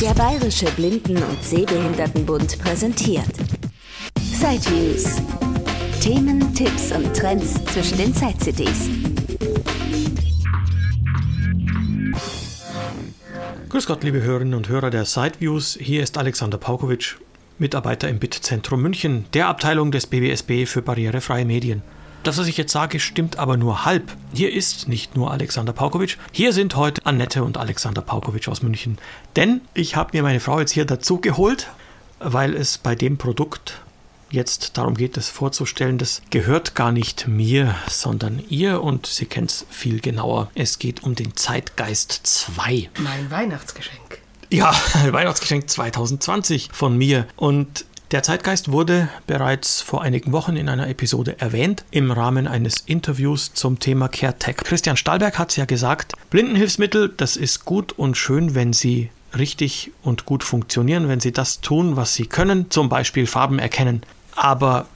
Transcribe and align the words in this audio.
Der 0.00 0.12
Bayerische 0.12 0.66
Blinden- 0.72 1.22
und 1.22 1.42
Sehbehindertenbund 1.42 2.58
präsentiert 2.58 3.32
Sideviews. 4.20 5.22
Themen, 6.02 6.52
Tipps 6.52 6.92
und 6.92 7.16
Trends 7.16 7.54
zwischen 7.64 7.96
den 7.96 8.14
Zeit-CDs. 8.14 8.90
Grüß 13.70 13.86
Gott, 13.86 14.04
liebe 14.04 14.20
Hörerinnen 14.22 14.52
und 14.52 14.68
Hörer 14.68 14.90
der 14.90 15.06
Sideviews. 15.06 15.78
Hier 15.80 16.02
ist 16.02 16.18
Alexander 16.18 16.58
Paukowitsch, 16.58 17.16
Mitarbeiter 17.58 18.10
im 18.10 18.18
BIT-Zentrum 18.18 18.82
München, 18.82 19.24
der 19.32 19.48
Abteilung 19.48 19.92
des 19.92 20.06
BWSB 20.06 20.66
für 20.66 20.82
barrierefreie 20.82 21.46
Medien. 21.46 21.82
Das, 22.26 22.38
was 22.38 22.48
ich 22.48 22.56
jetzt 22.56 22.72
sage, 22.72 22.98
stimmt 22.98 23.38
aber 23.38 23.56
nur 23.56 23.84
halb. 23.84 24.16
Hier 24.34 24.52
ist 24.52 24.88
nicht 24.88 25.14
nur 25.14 25.30
Alexander 25.30 25.72
Paukowitsch. 25.72 26.16
Hier 26.32 26.52
sind 26.52 26.74
heute 26.74 27.06
Annette 27.06 27.44
und 27.44 27.56
Alexander 27.56 28.02
Paukowitsch 28.02 28.48
aus 28.48 28.62
München. 28.62 28.98
Denn 29.36 29.60
ich 29.74 29.94
habe 29.94 30.10
mir 30.12 30.24
meine 30.24 30.40
Frau 30.40 30.58
jetzt 30.58 30.72
hier 30.72 30.86
dazu 30.86 31.20
geholt, 31.20 31.68
weil 32.18 32.56
es 32.56 32.78
bei 32.78 32.96
dem 32.96 33.16
Produkt 33.16 33.80
jetzt 34.28 34.76
darum 34.76 34.96
geht, 34.96 35.16
es 35.16 35.28
vorzustellen, 35.28 35.98
das 35.98 36.20
gehört 36.30 36.74
gar 36.74 36.90
nicht 36.90 37.28
mir, 37.28 37.76
sondern 37.88 38.42
ihr 38.48 38.82
und 38.82 39.06
sie 39.06 39.26
kennt 39.26 39.52
es 39.52 39.66
viel 39.70 40.00
genauer. 40.00 40.50
Es 40.56 40.80
geht 40.80 41.04
um 41.04 41.14
den 41.14 41.36
Zeitgeist 41.36 42.22
2. 42.24 42.90
Mein 42.98 43.30
Weihnachtsgeschenk. 43.30 44.18
Ja, 44.50 44.74
Weihnachtsgeschenk 45.10 45.70
2020 45.70 46.70
von 46.72 46.98
mir. 46.98 47.28
Und 47.36 47.84
der 48.12 48.22
Zeitgeist 48.22 48.70
wurde 48.70 49.08
bereits 49.26 49.80
vor 49.80 50.02
einigen 50.02 50.30
Wochen 50.30 50.56
in 50.56 50.68
einer 50.68 50.88
Episode 50.88 51.40
erwähnt, 51.40 51.84
im 51.90 52.12
Rahmen 52.12 52.46
eines 52.46 52.78
Interviews 52.86 53.52
zum 53.52 53.80
Thema 53.80 54.08
CareTech. 54.08 54.58
Christian 54.58 54.96
Stahlberg 54.96 55.38
hat 55.38 55.50
es 55.50 55.56
ja 55.56 55.64
gesagt, 55.64 56.12
Blindenhilfsmittel, 56.30 57.12
das 57.16 57.36
ist 57.36 57.64
gut 57.64 57.92
und 57.92 58.16
schön, 58.16 58.54
wenn 58.54 58.72
sie 58.72 59.10
richtig 59.36 59.90
und 60.02 60.24
gut 60.24 60.44
funktionieren, 60.44 61.08
wenn 61.08 61.18
sie 61.18 61.32
das 61.32 61.60
tun, 61.60 61.96
was 61.96 62.14
sie 62.14 62.26
können, 62.26 62.70
zum 62.70 62.88
Beispiel 62.88 63.26
Farben 63.26 63.58
erkennen. 63.58 64.02
Aber 64.36 64.86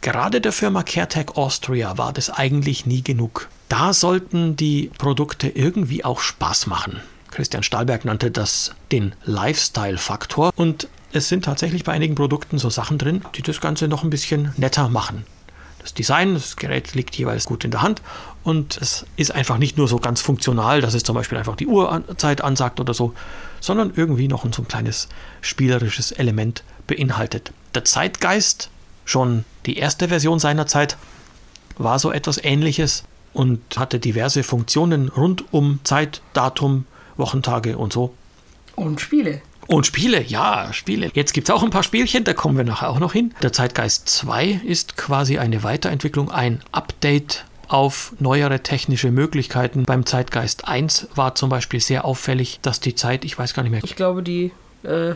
gerade 0.00 0.40
der 0.40 0.52
Firma 0.52 0.82
CareTech 0.82 1.36
Austria 1.36 1.98
war 1.98 2.14
das 2.14 2.30
eigentlich 2.30 2.86
nie 2.86 3.02
genug. 3.02 3.48
Da 3.68 3.92
sollten 3.92 4.56
die 4.56 4.90
Produkte 4.96 5.48
irgendwie 5.48 6.04
auch 6.04 6.20
Spaß 6.20 6.66
machen. 6.66 7.00
Christian 7.30 7.62
Stahlberg 7.62 8.04
nannte 8.04 8.30
das 8.30 8.74
den 8.92 9.14
Lifestyle-Faktor 9.24 10.52
und 10.56 10.88
es 11.14 11.28
sind 11.28 11.44
tatsächlich 11.44 11.84
bei 11.84 11.92
einigen 11.92 12.16
Produkten 12.16 12.58
so 12.58 12.70
Sachen 12.70 12.98
drin, 12.98 13.22
die 13.36 13.42
das 13.42 13.60
Ganze 13.60 13.86
noch 13.86 14.02
ein 14.02 14.10
bisschen 14.10 14.52
netter 14.56 14.88
machen. 14.88 15.24
Das 15.78 15.94
Design, 15.94 16.34
das 16.34 16.56
Gerät 16.56 16.94
liegt 16.94 17.14
jeweils 17.14 17.44
gut 17.44 17.64
in 17.64 17.70
der 17.70 17.82
Hand 17.82 18.02
und 18.42 18.76
es 18.78 19.06
ist 19.16 19.30
einfach 19.30 19.58
nicht 19.58 19.78
nur 19.78 19.86
so 19.86 19.98
ganz 19.98 20.20
funktional, 20.22 20.80
dass 20.80 20.94
es 20.94 21.04
zum 21.04 21.14
Beispiel 21.14 21.38
einfach 21.38 21.54
die 21.54 21.68
Uhrzeit 21.68 22.40
ansagt 22.40 22.80
oder 22.80 22.94
so, 22.94 23.14
sondern 23.60 23.92
irgendwie 23.94 24.26
noch 24.26 24.44
so 24.52 24.62
ein 24.62 24.68
kleines 24.68 25.08
spielerisches 25.40 26.10
Element 26.10 26.64
beinhaltet. 26.88 27.52
Der 27.74 27.84
Zeitgeist, 27.84 28.70
schon 29.04 29.44
die 29.66 29.76
erste 29.76 30.08
Version 30.08 30.40
seiner 30.40 30.66
Zeit, 30.66 30.96
war 31.78 32.00
so 32.00 32.10
etwas 32.10 32.42
ähnliches 32.42 33.04
und 33.32 33.60
hatte 33.76 34.00
diverse 34.00 34.42
Funktionen 34.42 35.08
rund 35.10 35.44
um 35.52 35.78
Zeit, 35.84 36.22
Datum, 36.32 36.86
Wochentage 37.16 37.78
und 37.78 37.92
so. 37.92 38.14
Und 38.74 39.00
Spiele. 39.00 39.42
Und 39.66 39.86
Spiele, 39.86 40.22
ja, 40.22 40.72
Spiele. 40.72 41.10
Jetzt 41.14 41.32
gibt 41.32 41.48
es 41.48 41.54
auch 41.54 41.62
ein 41.62 41.70
paar 41.70 41.82
Spielchen, 41.82 42.24
da 42.24 42.34
kommen 42.34 42.56
wir 42.56 42.64
nachher 42.64 42.90
auch 42.90 42.98
noch 42.98 43.12
hin. 43.12 43.34
Der 43.42 43.52
Zeitgeist 43.52 44.08
2 44.08 44.60
ist 44.64 44.96
quasi 44.96 45.38
eine 45.38 45.62
Weiterentwicklung, 45.62 46.30
ein 46.30 46.60
Update 46.72 47.44
auf 47.68 48.12
neuere 48.18 48.62
technische 48.62 49.10
Möglichkeiten. 49.10 49.84
Beim 49.84 50.06
Zeitgeist 50.06 50.68
1 50.68 51.08
war 51.14 51.34
zum 51.34 51.48
Beispiel 51.48 51.80
sehr 51.80 52.04
auffällig, 52.04 52.60
dass 52.62 52.80
die 52.80 52.94
Zeit, 52.94 53.24
ich 53.24 53.38
weiß 53.38 53.54
gar 53.54 53.62
nicht 53.62 53.72
mehr. 53.72 53.80
Ich 53.82 53.96
glaube, 53.96 54.22
die 54.22 54.52
äh, 54.82 55.14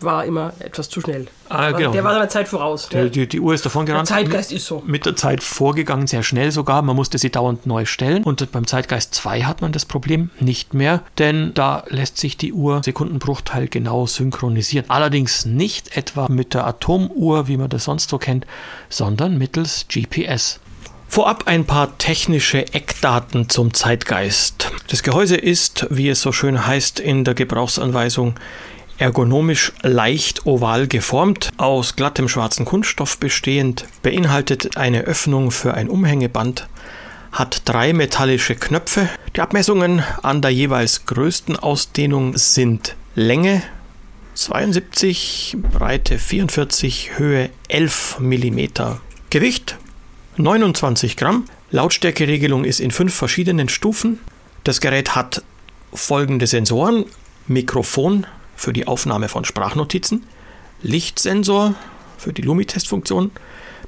war 0.00 0.24
immer 0.24 0.52
etwas 0.58 0.88
zu 0.88 1.00
schnell. 1.00 1.26
Ah, 1.48 1.70
genau. 1.70 1.92
Der 1.92 2.04
war 2.04 2.12
seiner 2.12 2.28
Zeit 2.28 2.48
voraus. 2.48 2.88
Die, 2.88 3.10
die, 3.10 3.26
die 3.26 3.40
Uhr 3.40 3.54
ist 3.54 3.64
davon 3.64 3.86
gerannt. 3.86 4.08
Der 4.10 4.16
Zeitgeist 4.16 4.52
ist 4.52 4.66
so. 4.66 4.82
Mit 4.86 5.06
der 5.06 5.16
Zeit 5.16 5.42
vorgegangen, 5.42 6.06
sehr 6.06 6.22
schnell 6.22 6.50
sogar. 6.50 6.82
Man 6.82 6.96
musste 6.96 7.18
sie 7.18 7.30
dauernd 7.30 7.66
neu 7.66 7.84
stellen. 7.84 8.24
Und 8.24 8.50
beim 8.52 8.66
Zeitgeist 8.66 9.14
2 9.14 9.42
hat 9.42 9.62
man 9.62 9.72
das 9.72 9.84
Problem 9.84 10.30
nicht 10.40 10.74
mehr, 10.74 11.02
denn 11.18 11.52
da 11.54 11.84
lässt 11.88 12.18
sich 12.18 12.36
die 12.36 12.52
Uhr 12.52 12.82
Sekundenbruchteil 12.84 13.68
genau 13.68 14.06
synchronisieren. 14.06 14.90
Allerdings 14.90 15.46
nicht 15.46 15.96
etwa 15.96 16.28
mit 16.28 16.54
der 16.54 16.66
Atomuhr, 16.66 17.48
wie 17.48 17.56
man 17.56 17.68
das 17.68 17.84
sonst 17.84 18.10
so 18.10 18.18
kennt, 18.18 18.46
sondern 18.88 19.38
mittels 19.38 19.86
GPS. 19.88 20.60
Vorab 21.08 21.44
ein 21.46 21.64
paar 21.64 21.96
technische 21.98 22.74
Eckdaten 22.74 23.48
zum 23.48 23.72
Zeitgeist. 23.72 24.70
Das 24.88 25.02
Gehäuse 25.02 25.36
ist, 25.36 25.86
wie 25.88 26.08
es 26.08 26.20
so 26.20 26.32
schön 26.32 26.66
heißt 26.66 27.00
in 27.00 27.24
der 27.24 27.34
Gebrauchsanweisung, 27.34 28.34
ergonomisch 28.98 29.72
leicht 29.82 30.46
oval 30.46 30.86
geformt, 30.86 31.50
aus 31.56 31.96
glattem 31.96 32.28
schwarzen 32.28 32.64
Kunststoff 32.64 33.18
bestehend, 33.18 33.86
beinhaltet 34.02 34.76
eine 34.76 35.02
Öffnung 35.02 35.50
für 35.50 35.74
ein 35.74 35.88
Umhängeband, 35.88 36.68
hat 37.32 37.62
drei 37.64 37.92
metallische 37.92 38.54
Knöpfe. 38.54 39.08
Die 39.34 39.40
Abmessungen 39.40 40.02
an 40.22 40.42
der 40.42 40.50
jeweils 40.50 41.04
größten 41.06 41.56
Ausdehnung 41.56 42.36
sind 42.36 42.96
Länge 43.14 43.62
72, 44.34 45.56
Breite 45.72 46.18
44, 46.18 47.18
Höhe 47.18 47.50
11 47.68 48.18
mm. 48.20 48.60
Gewicht 49.30 49.76
29 50.36 51.16
Gramm. 51.16 51.44
Lautstärkeregelung 51.70 52.64
ist 52.64 52.80
in 52.80 52.90
fünf 52.90 53.14
verschiedenen 53.14 53.68
Stufen. 53.68 54.18
Das 54.64 54.80
Gerät 54.80 55.14
hat 55.14 55.42
folgende 55.92 56.46
Sensoren: 56.46 57.06
Mikrofon, 57.46 58.26
für 58.56 58.72
die 58.72 58.86
Aufnahme 58.86 59.28
von 59.28 59.44
Sprachnotizen, 59.44 60.24
Lichtsensor 60.82 61.74
für 62.18 62.32
die 62.32 62.42
Lumi-Testfunktion, 62.42 63.30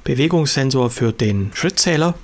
Bewegungssensor 0.03 0.89
für 0.89 1.11
den 1.11 1.51
Schrittzähler, 1.53 2.15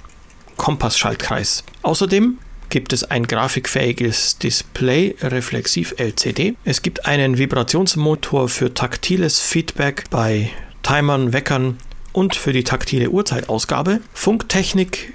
Kompassschaltkreis. 0.57 1.63
Außerdem 1.81 2.38
gibt 2.69 2.94
es 2.94 3.03
ein 3.03 3.28
grafikfähiges 3.28 4.38
Display 4.38 5.16
reflexiv 5.22 5.95
LCD. 5.97 6.56
Es 6.63 6.81
gibt 6.81 7.06
einen 7.06 7.38
Vibrationsmotor 7.38 8.50
für 8.50 8.73
taktiles 8.73 9.39
Feedback 9.39 10.06
bei 10.09 10.50
Timern, 10.83 11.33
Weckern 11.33 11.77
und 12.13 12.35
für 12.35 12.53
die 12.53 12.63
taktile 12.63 13.09
Uhrzeitausgabe. 13.09 14.01
Funktechnik 14.13 15.13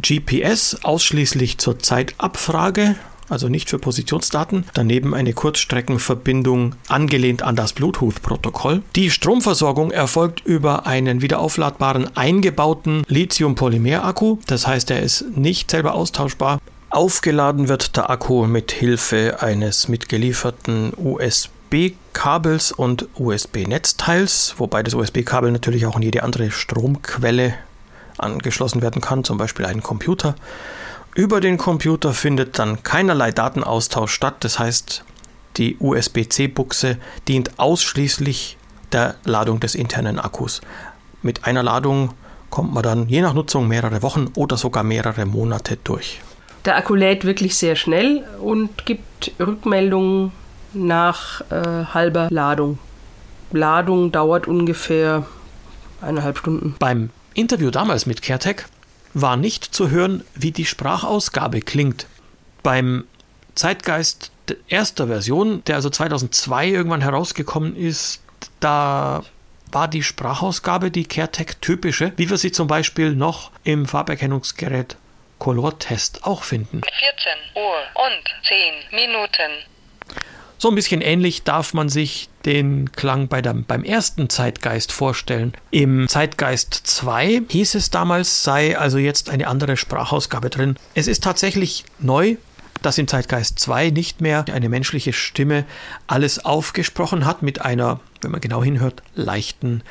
GPS 0.00 0.78
ausschließlich 0.82 1.58
zur 1.58 1.78
Zeitabfrage 1.78 2.96
also 3.28 3.48
nicht 3.48 3.70
für 3.70 3.78
Positionsdaten. 3.78 4.64
Daneben 4.74 5.14
eine 5.14 5.32
Kurzstreckenverbindung 5.32 6.74
angelehnt 6.88 7.42
an 7.42 7.56
das 7.56 7.72
Bluetooth-Protokoll. 7.72 8.82
Die 8.94 9.10
Stromversorgung 9.10 9.90
erfolgt 9.90 10.44
über 10.44 10.86
einen 10.86 11.22
wiederaufladbaren 11.22 12.16
eingebauten 12.16 13.04
Lithium-Polymer-Akku. 13.08 14.38
Das 14.46 14.66
heißt, 14.66 14.90
er 14.90 15.02
ist 15.02 15.36
nicht 15.36 15.70
selber 15.70 15.94
austauschbar. 15.94 16.58
Aufgeladen 16.90 17.68
wird 17.68 17.96
der 17.96 18.10
Akku 18.10 18.46
mit 18.46 18.72
Hilfe 18.72 19.38
eines 19.40 19.88
mitgelieferten 19.88 20.92
USB-Kabels 20.96 22.72
und 22.72 23.08
USB-Netzteils, 23.18 24.54
wobei 24.58 24.82
das 24.82 24.94
USB-Kabel 24.94 25.50
natürlich 25.50 25.84
auch 25.86 25.96
an 25.96 26.02
jede 26.02 26.22
andere 26.22 26.50
Stromquelle 26.50 27.54
angeschlossen 28.18 28.82
werden 28.82 29.02
kann, 29.02 29.24
zum 29.24 29.36
Beispiel 29.36 29.66
einen 29.66 29.82
Computer. 29.82 30.36
Über 31.16 31.40
den 31.40 31.56
Computer 31.56 32.12
findet 32.12 32.58
dann 32.58 32.82
keinerlei 32.82 33.32
Datenaustausch 33.32 34.12
statt. 34.12 34.36
Das 34.40 34.58
heißt, 34.58 35.02
die 35.56 35.78
USB-C-Buchse 35.80 36.98
dient 37.26 37.58
ausschließlich 37.58 38.58
der 38.92 39.14
Ladung 39.24 39.58
des 39.58 39.74
internen 39.74 40.18
Akkus. 40.18 40.60
Mit 41.22 41.46
einer 41.46 41.62
Ladung 41.62 42.12
kommt 42.50 42.74
man 42.74 42.82
dann 42.82 43.08
je 43.08 43.22
nach 43.22 43.32
Nutzung 43.32 43.66
mehrere 43.66 44.02
Wochen 44.02 44.26
oder 44.34 44.58
sogar 44.58 44.82
mehrere 44.82 45.24
Monate 45.24 45.78
durch. 45.82 46.20
Der 46.66 46.76
Akku 46.76 46.94
lädt 46.94 47.24
wirklich 47.24 47.56
sehr 47.56 47.76
schnell 47.76 48.22
und 48.42 48.84
gibt 48.84 49.32
Rückmeldungen 49.40 50.32
nach 50.74 51.40
äh, 51.50 51.86
halber 51.94 52.28
Ladung. 52.30 52.78
Ladung 53.52 54.12
dauert 54.12 54.46
ungefähr 54.46 55.24
eineinhalb 56.02 56.36
Stunden. 56.36 56.74
Beim 56.78 57.08
Interview 57.32 57.70
damals 57.70 58.04
mit 58.04 58.20
CareTech 58.20 58.64
war 59.16 59.38
nicht 59.38 59.64
zu 59.64 59.88
hören, 59.90 60.22
wie 60.34 60.50
die 60.50 60.66
Sprachausgabe 60.66 61.62
klingt. 61.62 62.06
Beim 62.62 63.04
Zeitgeist 63.54 64.30
erster 64.68 65.06
Version, 65.06 65.64
der 65.64 65.76
also 65.76 65.88
2002 65.88 66.68
irgendwann 66.68 67.00
herausgekommen 67.00 67.74
ist, 67.74 68.22
da 68.60 69.24
war 69.72 69.88
die 69.88 70.02
Sprachausgabe 70.02 70.90
die 70.90 71.06
CareTech 71.06 71.56
typische, 71.62 72.12
wie 72.16 72.28
wir 72.28 72.36
sie 72.36 72.52
zum 72.52 72.68
Beispiel 72.68 73.14
noch 73.14 73.52
im 73.64 73.86
Farberkennungsgerät 73.86 74.96
Color 75.38 75.78
Test 75.78 76.24
auch 76.24 76.42
finden. 76.42 76.82
14 76.82 77.32
Uhr 77.54 77.78
und 77.94 78.46
10 78.46 78.96
Minuten. 78.96 79.75
So 80.58 80.68
ein 80.68 80.74
bisschen 80.74 81.02
ähnlich 81.02 81.42
darf 81.42 81.74
man 81.74 81.88
sich 81.90 82.30
den 82.46 82.90
Klang 82.92 83.28
bei 83.28 83.42
der, 83.42 83.52
beim 83.52 83.84
ersten 83.84 84.30
Zeitgeist 84.30 84.90
vorstellen. 84.90 85.52
Im 85.70 86.08
Zeitgeist 86.08 86.74
2 86.74 87.42
hieß 87.48 87.74
es 87.74 87.90
damals, 87.90 88.42
sei 88.42 88.78
also 88.78 88.96
jetzt 88.96 89.28
eine 89.28 89.48
andere 89.48 89.76
Sprachausgabe 89.76 90.48
drin. 90.48 90.76
Es 90.94 91.08
ist 91.08 91.22
tatsächlich 91.22 91.84
neu, 91.98 92.36
dass 92.80 92.96
im 92.98 93.08
Zeitgeist 93.08 93.58
2 93.58 93.90
nicht 93.90 94.20
mehr 94.20 94.44
eine 94.50 94.68
menschliche 94.68 95.12
Stimme 95.12 95.64
alles 96.06 96.44
aufgesprochen 96.44 97.26
hat 97.26 97.42
mit 97.42 97.60
einer, 97.60 98.00
wenn 98.22 98.30
man 98.30 98.40
genau 98.40 98.62
hinhört, 98.62 99.02
leichten 99.14 99.82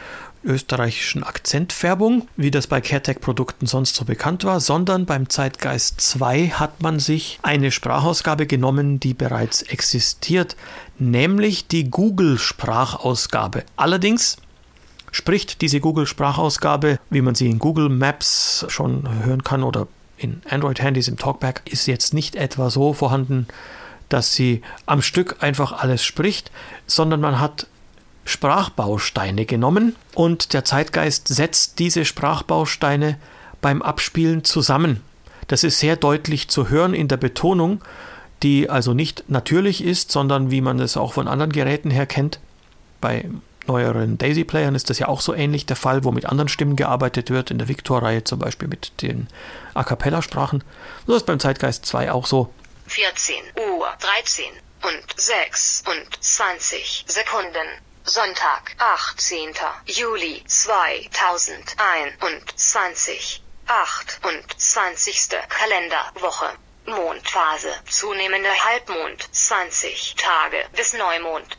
österreichischen 0.45 1.23
Akzentfärbung, 1.23 2.27
wie 2.37 2.51
das 2.51 2.67
bei 2.67 2.81
CareTech-Produkten 2.81 3.67
sonst 3.67 3.95
so 3.95 4.05
bekannt 4.05 4.43
war, 4.43 4.59
sondern 4.59 5.05
beim 5.05 5.29
Zeitgeist 5.29 5.99
2 6.01 6.49
hat 6.49 6.81
man 6.81 6.99
sich 6.99 7.39
eine 7.41 7.71
Sprachausgabe 7.71 8.45
genommen, 8.45 8.99
die 8.99 9.13
bereits 9.13 9.61
existiert, 9.63 10.55
nämlich 10.97 11.67
die 11.67 11.89
Google-Sprachausgabe. 11.89 13.63
Allerdings 13.75 14.37
spricht 15.11 15.61
diese 15.61 15.79
Google-Sprachausgabe, 15.79 16.99
wie 17.09 17.21
man 17.21 17.35
sie 17.35 17.49
in 17.49 17.59
Google 17.59 17.89
Maps 17.89 18.65
schon 18.69 19.25
hören 19.25 19.43
kann 19.43 19.63
oder 19.63 19.87
in 20.17 20.41
Android-Handys 20.49 21.07
im 21.07 21.17
Talkback, 21.17 21.61
ist 21.65 21.87
jetzt 21.87 22.13
nicht 22.13 22.35
etwa 22.35 22.69
so 22.69 22.93
vorhanden, 22.93 23.47
dass 24.09 24.33
sie 24.33 24.61
am 24.85 25.01
Stück 25.01 25.37
einfach 25.41 25.71
alles 25.71 26.03
spricht, 26.03 26.51
sondern 26.85 27.21
man 27.21 27.39
hat 27.39 27.67
Sprachbausteine 28.25 29.45
genommen 29.45 29.95
und 30.13 30.53
der 30.53 30.65
Zeitgeist 30.65 31.27
setzt 31.27 31.79
diese 31.79 32.05
Sprachbausteine 32.05 33.17
beim 33.61 33.81
Abspielen 33.81 34.43
zusammen. 34.43 35.01
Das 35.47 35.63
ist 35.63 35.79
sehr 35.79 35.95
deutlich 35.95 36.49
zu 36.49 36.69
hören 36.69 36.93
in 36.93 37.07
der 37.07 37.17
Betonung, 37.17 37.81
die 38.43 38.69
also 38.69 38.93
nicht 38.93 39.25
natürlich 39.29 39.83
ist, 39.83 40.11
sondern 40.11 40.51
wie 40.51 40.61
man 40.61 40.79
es 40.79 40.97
auch 40.97 41.13
von 41.13 41.27
anderen 41.27 41.51
Geräten 41.51 41.91
her 41.91 42.07
kennt. 42.07 42.39
Bei 42.99 43.29
neueren 43.67 44.17
Daisy-Playern 44.17 44.75
ist 44.75 44.89
das 44.89 44.99
ja 44.99 45.07
auch 45.07 45.21
so 45.21 45.33
ähnlich 45.33 45.65
der 45.65 45.75
Fall, 45.75 46.03
wo 46.03 46.11
mit 46.11 46.25
anderen 46.25 46.49
Stimmen 46.49 46.75
gearbeitet 46.75 47.29
wird, 47.29 47.51
in 47.51 47.59
der 47.59 47.67
Victor-Reihe 47.67 48.23
zum 48.23 48.39
Beispiel 48.39 48.67
mit 48.67 49.01
den 49.01 49.27
A 49.73 49.83
Cappella-Sprachen. 49.83 50.63
So 51.07 51.15
ist 51.15 51.25
beim 51.25 51.39
Zeitgeist 51.39 51.85
2 51.85 52.11
auch 52.11 52.25
so. 52.25 52.51
14 52.87 53.35
Uhr 53.55 53.87
13 53.99 54.45
und 54.83 55.03
26 55.19 57.05
Sekunden. 57.07 57.67
Sonntag, 58.07 58.75
18. 58.77 59.55
Juli 59.87 60.43
2021. 60.45 63.41
28. 63.65 65.29
Kalenderwoche. 65.49 66.51
Mondphase. 66.85 67.69
Zunehmender 67.89 68.53
Halbmond. 68.63 69.27
20 69.31 70.13
Tage 70.17 70.57
bis 70.75 70.93
Neumond. 70.93 71.57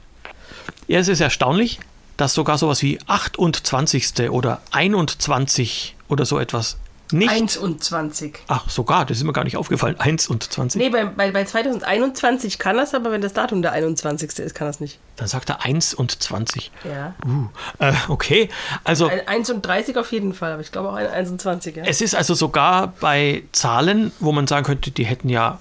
Ja, 0.86 1.00
es 1.00 1.08
ist 1.08 1.20
erstaunlich, 1.20 1.80
dass 2.16 2.34
sogar 2.34 2.58
sowas 2.58 2.80
wie 2.80 3.00
28. 3.08 4.30
oder 4.30 4.62
21 4.70 5.96
oder 6.06 6.26
so 6.26 6.38
etwas 6.38 6.76
nicht. 7.12 7.30
1 7.30 7.56
und 7.56 7.82
20. 7.82 8.40
Ach, 8.48 8.68
sogar, 8.68 9.04
das 9.04 9.18
ist 9.18 9.24
mir 9.24 9.32
gar 9.32 9.44
nicht 9.44 9.56
aufgefallen. 9.56 9.98
1 9.98 10.28
und 10.28 10.42
20. 10.42 10.80
Nee, 10.80 10.88
bei, 10.88 11.04
bei, 11.04 11.30
bei 11.30 11.44
2021 11.44 12.58
kann 12.58 12.76
das, 12.76 12.94
aber 12.94 13.10
wenn 13.12 13.20
das 13.20 13.32
Datum 13.32 13.62
der 13.62 13.72
21. 13.72 14.38
ist, 14.38 14.54
kann 14.54 14.66
das 14.66 14.80
nicht. 14.80 14.98
Dann 15.16 15.28
sagt 15.28 15.48
er 15.50 15.64
1 15.64 15.94
und 15.94 16.22
20. 16.22 16.70
Ja. 16.84 17.14
Uh, 17.26 17.48
äh, 17.78 17.92
okay, 18.08 18.48
also. 18.84 19.06
Ein- 19.06 19.26
1 19.26 19.50
und 19.50 19.62
30 19.64 19.96
auf 19.96 20.10
jeden 20.12 20.34
Fall, 20.34 20.52
aber 20.52 20.62
ich 20.62 20.72
glaube 20.72 20.90
auch 20.90 20.94
ein 20.94 21.06
1 21.06 21.30
und 21.30 21.40
20, 21.40 21.76
ja. 21.76 21.84
Es 21.84 22.00
ist 22.00 22.14
also 22.14 22.34
sogar 22.34 22.88
bei 23.00 23.44
Zahlen, 23.52 24.12
wo 24.20 24.32
man 24.32 24.46
sagen 24.46 24.66
könnte, 24.66 24.90
die 24.90 25.04
hätten 25.04 25.28
ja 25.28 25.58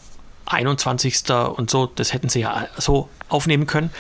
21. 0.48 1.30
und 1.56 1.70
so, 1.70 1.88
das 1.88 2.14
hätten 2.14 2.30
sie 2.30 2.42
ja 2.42 2.68
so 2.78 3.10
aufnehmen 3.30 3.68
können. 3.68 3.92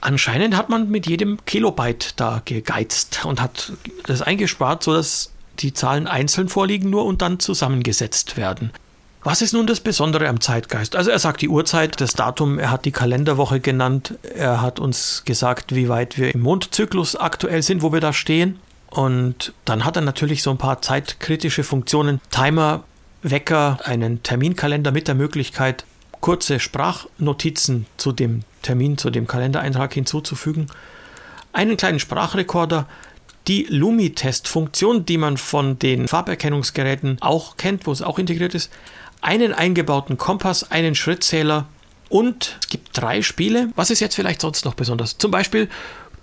Anscheinend 0.00 0.56
hat 0.56 0.68
man 0.68 0.90
mit 0.90 1.06
jedem 1.08 1.44
Kilobyte 1.44 2.14
da 2.16 2.42
gegeizt 2.44 3.24
und 3.24 3.40
hat 3.40 3.72
das 4.06 4.22
eingespart, 4.22 4.84
sodass 4.84 5.32
die 5.62 5.74
Zahlen 5.74 6.06
einzeln 6.06 6.48
vorliegen 6.48 6.90
nur 6.90 7.04
und 7.04 7.22
dann 7.22 7.40
zusammengesetzt 7.40 8.36
werden. 8.36 8.70
Was 9.24 9.42
ist 9.42 9.52
nun 9.52 9.66
das 9.66 9.80
Besondere 9.80 10.28
am 10.28 10.40
Zeitgeist? 10.40 10.94
Also 10.94 11.10
er 11.10 11.18
sagt 11.18 11.42
die 11.42 11.48
Uhrzeit, 11.48 12.00
das 12.00 12.14
Datum, 12.14 12.58
er 12.58 12.70
hat 12.70 12.84
die 12.84 12.92
Kalenderwoche 12.92 13.60
genannt, 13.60 14.14
er 14.34 14.62
hat 14.62 14.78
uns 14.78 15.22
gesagt, 15.24 15.74
wie 15.74 15.88
weit 15.88 16.16
wir 16.18 16.32
im 16.32 16.40
Mondzyklus 16.40 17.16
aktuell 17.16 17.62
sind, 17.62 17.82
wo 17.82 17.92
wir 17.92 18.00
da 18.00 18.12
stehen. 18.12 18.58
Und 18.90 19.52
dann 19.64 19.84
hat 19.84 19.96
er 19.96 20.02
natürlich 20.02 20.42
so 20.42 20.50
ein 20.50 20.56
paar 20.56 20.80
zeitkritische 20.80 21.62
Funktionen. 21.64 22.20
Timer, 22.30 22.84
Wecker, 23.22 23.80
einen 23.84 24.22
Terminkalender 24.22 24.92
mit 24.92 25.08
der 25.08 25.14
Möglichkeit, 25.14 25.84
kurze 26.20 26.60
Sprachnotizen 26.60 27.86
zu 27.96 28.12
dem 28.12 28.42
Termin, 28.62 28.98
zu 28.98 29.10
dem 29.10 29.26
Kalendereintrag 29.26 29.92
hinzuzufügen. 29.92 30.68
Einen 31.52 31.76
kleinen 31.76 32.00
Sprachrekorder, 32.00 32.86
die 33.48 33.66
Lumi-Test-Funktion, 33.68 35.06
die 35.06 35.18
man 35.18 35.36
von 35.36 35.78
den 35.78 36.06
Farberkennungsgeräten 36.06 37.18
auch 37.20 37.56
kennt, 37.56 37.86
wo 37.86 37.92
es 37.92 38.02
auch 38.02 38.18
integriert 38.18 38.54
ist, 38.54 38.70
einen 39.20 39.52
eingebauten 39.52 40.18
Kompass, 40.18 40.70
einen 40.70 40.94
Schrittzähler 40.94 41.66
und 42.08 42.58
es 42.62 42.68
gibt 42.68 42.90
drei 42.92 43.22
Spiele. 43.22 43.70
Was 43.74 43.90
ist 43.90 44.00
jetzt 44.00 44.14
vielleicht 44.14 44.40
sonst 44.40 44.64
noch 44.64 44.74
besonders? 44.74 45.18
Zum 45.18 45.30
Beispiel 45.30 45.68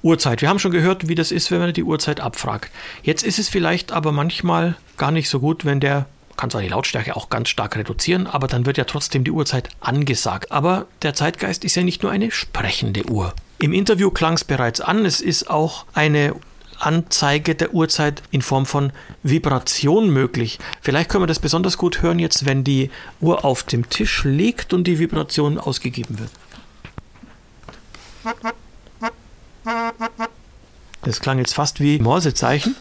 Uhrzeit. 0.02 0.42
Wir 0.42 0.50
haben 0.50 0.60
schon 0.60 0.72
gehört, 0.72 1.08
wie 1.08 1.16
das 1.16 1.32
ist, 1.32 1.50
wenn 1.52 1.60
man 1.60 1.74
die 1.74 1.84
Uhrzeit 1.84 2.20
abfragt. 2.20 2.72
Jetzt 3.02 3.24
ist 3.24 3.40
es 3.40 3.50
vielleicht 3.50 3.92
aber 3.92 4.12
manchmal 4.12 4.78
gar 4.98 5.12
nicht 5.12 5.30
so 5.30 5.40
gut, 5.40 5.66
wenn 5.66 5.80
der 5.80 6.06
kann 6.38 6.50
zwar 6.50 6.62
die 6.62 6.68
Lautstärke 6.68 7.16
auch 7.16 7.30
ganz 7.30 7.50
stark 7.50 7.78
reduzieren, 7.78 8.28
aber 8.28 8.48
dann 8.48 8.66
wird 8.66 8.78
ja 8.78 8.84
trotzdem 8.84 9.24
die 9.24 9.32
Uhrzeit 9.32 9.70
angesagt. 9.80 10.52
Aber 10.52 10.86
der 11.02 11.14
Zeitgeist 11.14 11.64
ist 11.64 11.76
ja 11.76 11.84
nicht 11.84 12.04
nur 12.04 12.12
eine 12.12 12.30
sprechende 12.30 13.10
Uhr. 13.10 13.34
Im 13.58 13.74
Interview 13.74 14.12
klang 14.12 14.34
es 14.34 14.44
bereits 14.44 14.82
an, 14.82 15.06
es 15.06 15.22
ist 15.22 15.50
auch 15.50 15.86
eine 15.94 16.36
Anzeige 16.80 17.56
der 17.56 17.74
Uhrzeit 17.74 18.22
in 18.32 18.42
Form 18.42 18.66
von 18.66 18.92
Vibration 19.24 20.10
möglich. 20.10 20.60
Vielleicht 20.82 21.10
können 21.10 21.24
wir 21.24 21.28
das 21.28 21.40
besonders 21.40 21.78
gut 21.78 22.02
hören 22.02 22.20
jetzt, 22.20 22.46
wenn 22.46 22.64
die 22.64 22.92
Uhr 23.22 23.46
auf 23.46 23.64
dem 23.64 23.90
Tisch 23.90 24.24
liegt 24.24 24.74
und 24.74 24.86
die 24.86 25.00
Vibration 25.00 25.58
ausgegeben 25.58 26.20
wird. 26.20 26.32
Das 31.04 31.20
klang 31.20 31.38
jetzt 31.38 31.54
fast 31.54 31.80
wie 31.80 32.00
Morsezeichen. 32.00 32.76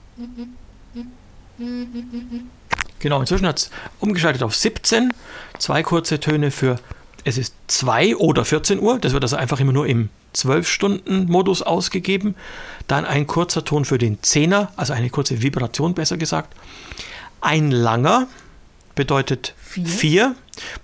Genau, 2.98 3.20
inzwischen 3.20 3.46
hat 3.46 3.58
es 3.58 3.70
umgeschaltet 4.00 4.42
auf 4.42 4.56
17. 4.56 5.12
Zwei 5.58 5.82
kurze 5.82 6.20
Töne 6.20 6.50
für 6.50 6.78
es 7.24 7.38
ist 7.38 7.54
2 7.68 8.16
oder 8.16 8.44
14 8.44 8.80
Uhr. 8.80 8.98
Das 8.98 9.12
wird 9.12 9.24
also 9.24 9.36
einfach 9.36 9.60
immer 9.60 9.72
nur 9.72 9.86
im 9.86 10.08
12-Stunden-Modus 10.34 11.62
ausgegeben. 11.62 12.34
Dann 12.86 13.04
ein 13.04 13.26
kurzer 13.26 13.64
Ton 13.64 13.84
für 13.84 13.98
den 13.98 14.22
Zehner, 14.22 14.72
also 14.76 14.92
eine 14.92 15.10
kurze 15.10 15.42
Vibration 15.42 15.94
besser 15.94 16.16
gesagt. 16.16 16.54
Ein 17.40 17.70
langer 17.70 18.26
bedeutet 18.94 19.54
4 19.58 20.34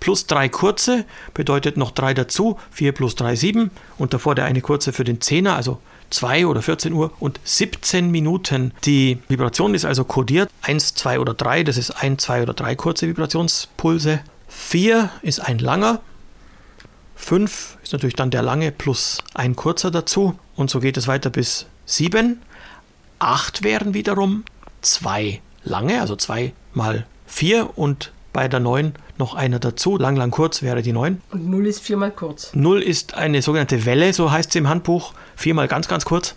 plus 0.01 0.27
drei 0.27 0.49
kurze 0.49 1.05
bedeutet 1.35 1.77
noch 1.77 1.93
drei 1.93 2.15
dazu. 2.15 2.59
4 2.73 2.93
plus 2.93 3.15
3, 3.15 3.37
7. 3.37 3.71
Und 3.99 4.13
davor 4.13 4.35
der 4.35 4.45
eine 4.47 4.61
kurze 4.61 4.93
für 4.93 5.05
den 5.05 5.21
Zehner, 5.21 5.57
also 5.57 5.79
2 6.11 6.47
oder 6.47 6.61
14 6.61 6.93
Uhr 6.93 7.13
und 7.21 7.41
17 7.45 8.11
Minuten. 8.11 8.73
Die 8.85 9.19
Vibration 9.29 9.75
ist 9.75 9.85
also 9.85 10.05
kodiert. 10.05 10.51
1, 10.63 10.95
2 10.95 11.21
oder 11.21 11.35
3, 11.35 11.63
das 11.63 11.77
ist 11.77 11.93
1, 11.93 12.23
2 12.23 12.43
oder 12.43 12.55
3 12.55 12.75
kurze 12.75 13.07
Vibrationspulse. 13.07 14.21
4 14.49 15.11
ist 15.23 15.41
ein 15.41 15.59
langer. 15.59 16.01
5 17.21 17.79
ist 17.83 17.93
natürlich 17.93 18.17
dann 18.17 18.31
der 18.31 18.43
lange 18.43 18.73
plus 18.73 19.19
ein 19.35 19.55
kurzer 19.55 19.91
dazu. 19.91 20.39
Und 20.57 20.71
so 20.71 20.81
geht 20.81 20.97
es 20.97 21.07
weiter 21.07 21.31
bis 21.31 21.67
7. 21.87 22.41
8 23.19 23.63
wären 23.63 23.95
wiederum 23.95 24.45
zwei 24.81 25.41
lange, 25.63 26.01
also 26.01 26.17
2 26.17 26.53
mal 26.73 27.07
4 27.27 27.79
und 27.79 28.13
bei 28.33 28.49
der 28.49 28.61
9 28.61 28.95
noch 29.19 29.35
einer 29.35 29.59
dazu. 29.59 29.99
Lang, 29.99 30.17
lang, 30.17 30.31
kurz 30.31 30.63
wäre 30.63 30.83
die 30.83 30.93
9. 30.93 31.21
Und 31.31 31.51
0 31.51 31.67
ist 31.67 31.81
viermal 31.81 32.11
kurz. 32.11 32.53
0 32.55 32.83
ist 32.83 33.15
eine 33.15 33.43
sogenannte 33.43 33.85
Welle, 33.85 34.13
so 34.13 34.31
heißt 34.31 34.51
es 34.51 34.57
im 34.57 34.69
Handbuch. 34.69 35.13
Viermal 35.37 35.69
ganz, 35.69 35.89
ganz 35.89 36.05
kurz. 36.05 36.35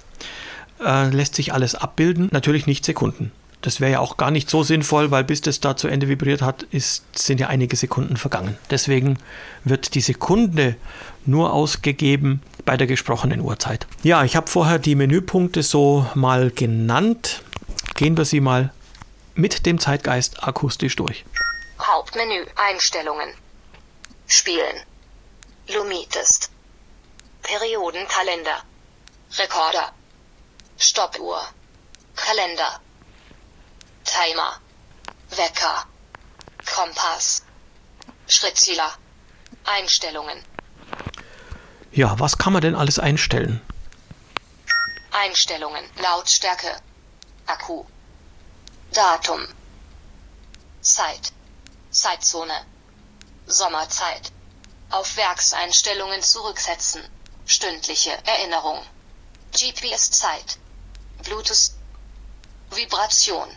Äh, 0.83 1.09
lässt 1.09 1.35
sich 1.35 1.53
alles 1.53 1.75
abbilden. 1.75 2.27
Natürlich 2.31 2.67
nicht 2.67 2.83
Sekunden. 2.83 3.31
Das 3.63 3.79
wäre 3.79 3.93
ja 3.93 3.99
auch 3.99 4.17
gar 4.17 4.29
nicht 4.29 4.49
so 4.49 4.61
sinnvoll, 4.61 5.09
weil 5.09 5.23
bis 5.23 5.39
das 5.39 5.61
da 5.61 5.77
zu 5.77 5.87
Ende 5.87 6.09
vibriert 6.09 6.41
hat, 6.41 6.63
ist, 6.63 7.17
sind 7.17 7.39
ja 7.39 7.47
einige 7.47 7.77
Sekunden 7.77 8.17
vergangen. 8.17 8.57
Deswegen 8.69 9.17
wird 9.63 9.95
die 9.95 10.01
Sekunde 10.01 10.75
nur 11.25 11.53
ausgegeben 11.53 12.41
bei 12.65 12.75
der 12.75 12.87
gesprochenen 12.87 13.39
Uhrzeit. 13.39 13.87
Ja, 14.03 14.25
ich 14.25 14.35
habe 14.35 14.47
vorher 14.47 14.79
die 14.79 14.95
Menüpunkte 14.95 15.63
so 15.63 16.05
mal 16.13 16.51
genannt. 16.51 17.41
Gehen 17.95 18.17
wir 18.17 18.25
sie 18.25 18.41
mal 18.41 18.73
mit 19.33 19.65
dem 19.65 19.79
Zeitgeist 19.79 20.43
akustisch 20.43 20.97
durch. 20.97 21.23
Hauptmenü 21.79 22.45
Einstellungen. 22.55 23.29
Spielen. 24.27 24.75
Lumitest. 25.73 26.51
Periodenkalender. 27.43 28.61
Rekorder. 29.37 29.93
Stoppuhr. 30.77 31.41
Kalender. 32.17 32.81
Timer. 34.03 34.59
Wecker. 35.29 35.85
Kompass. 36.65 37.43
Schrittzähler. 38.27 38.93
Einstellungen. 39.65 40.43
Ja, 41.91 42.19
was 42.19 42.37
kann 42.37 42.53
man 42.53 42.61
denn 42.61 42.75
alles 42.75 42.99
einstellen? 42.99 43.61
Einstellungen. 45.11 45.85
Lautstärke. 46.01 46.75
Akku. 47.45 47.85
Datum. 48.91 49.47
Zeit. 50.81 51.31
Zeitzone. 51.91 52.65
Sommerzeit. 53.45 54.31
Auf 54.89 55.15
Werkseinstellungen 55.17 56.21
zurücksetzen. 56.21 57.01
Stündliche 57.45 58.11
Erinnerung. 58.25 58.83
GPS-Zeit. 59.51 60.57
Bluetooth. 61.23 61.71
Vibration. 62.71 63.49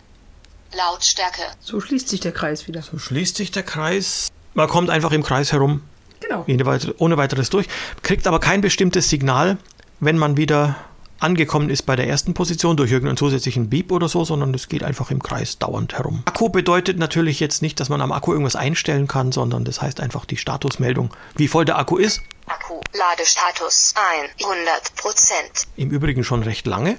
Lautstärke. 0.75 1.41
So 1.59 1.79
schließt 1.81 2.09
sich 2.09 2.19
der 2.19 2.31
Kreis 2.31 2.67
wieder. 2.67 2.81
So 2.81 2.97
schließt 2.99 3.35
sich 3.37 3.51
der 3.51 3.63
Kreis. 3.63 4.29
Man 4.53 4.67
kommt 4.67 4.89
einfach 4.89 5.11
im 5.11 5.23
Kreis 5.23 5.51
herum, 5.51 5.81
Genau. 6.19 6.43
ohne 6.47 6.65
weit- 6.65 6.95
ohne 6.97 7.17
weiteres 7.17 7.49
durch, 7.49 7.67
kriegt 8.01 8.27
aber 8.27 8.39
kein 8.39 8.61
bestimmtes 8.61 9.09
Signal, 9.09 9.57
wenn 9.99 10.17
man 10.17 10.35
wieder 10.37 10.75
angekommen 11.19 11.71
ist 11.71 11.83
bei 11.87 11.95
der 11.95 12.07
ersten 12.07 12.35
Position 12.35 12.77
durch 12.77 12.91
irgendeinen 12.91 13.17
zusätzlichen 13.17 13.69
Beep 13.69 13.91
oder 13.91 14.07
so, 14.07 14.23
sondern 14.23 14.53
es 14.53 14.67
geht 14.69 14.83
einfach 14.83 15.09
im 15.09 15.21
Kreis 15.23 15.57
dauernd 15.57 15.93
herum. 15.97 16.21
Akku 16.25 16.49
bedeutet 16.49 16.99
natürlich 16.99 17.39
jetzt 17.39 17.63
nicht, 17.63 17.79
dass 17.79 17.89
man 17.89 18.01
am 18.01 18.11
Akku 18.11 18.33
irgendwas 18.33 18.55
einstellen 18.55 19.07
kann, 19.07 19.31
sondern 19.31 19.63
das 19.63 19.81
heißt 19.81 19.99
einfach 19.99 20.25
die 20.25 20.37
Statusmeldung, 20.37 21.09
wie 21.35 21.47
voll 21.47 21.65
der 21.65 21.79
Akku 21.79 21.97
ist. 21.97 22.21
Akku. 22.45 22.75
Ladestatus 22.93 23.95
100%. 24.39 25.67
Im 25.75 25.89
Übrigen 25.91 26.23
schon 26.23 26.43
recht 26.43 26.67
lange. 26.67 26.97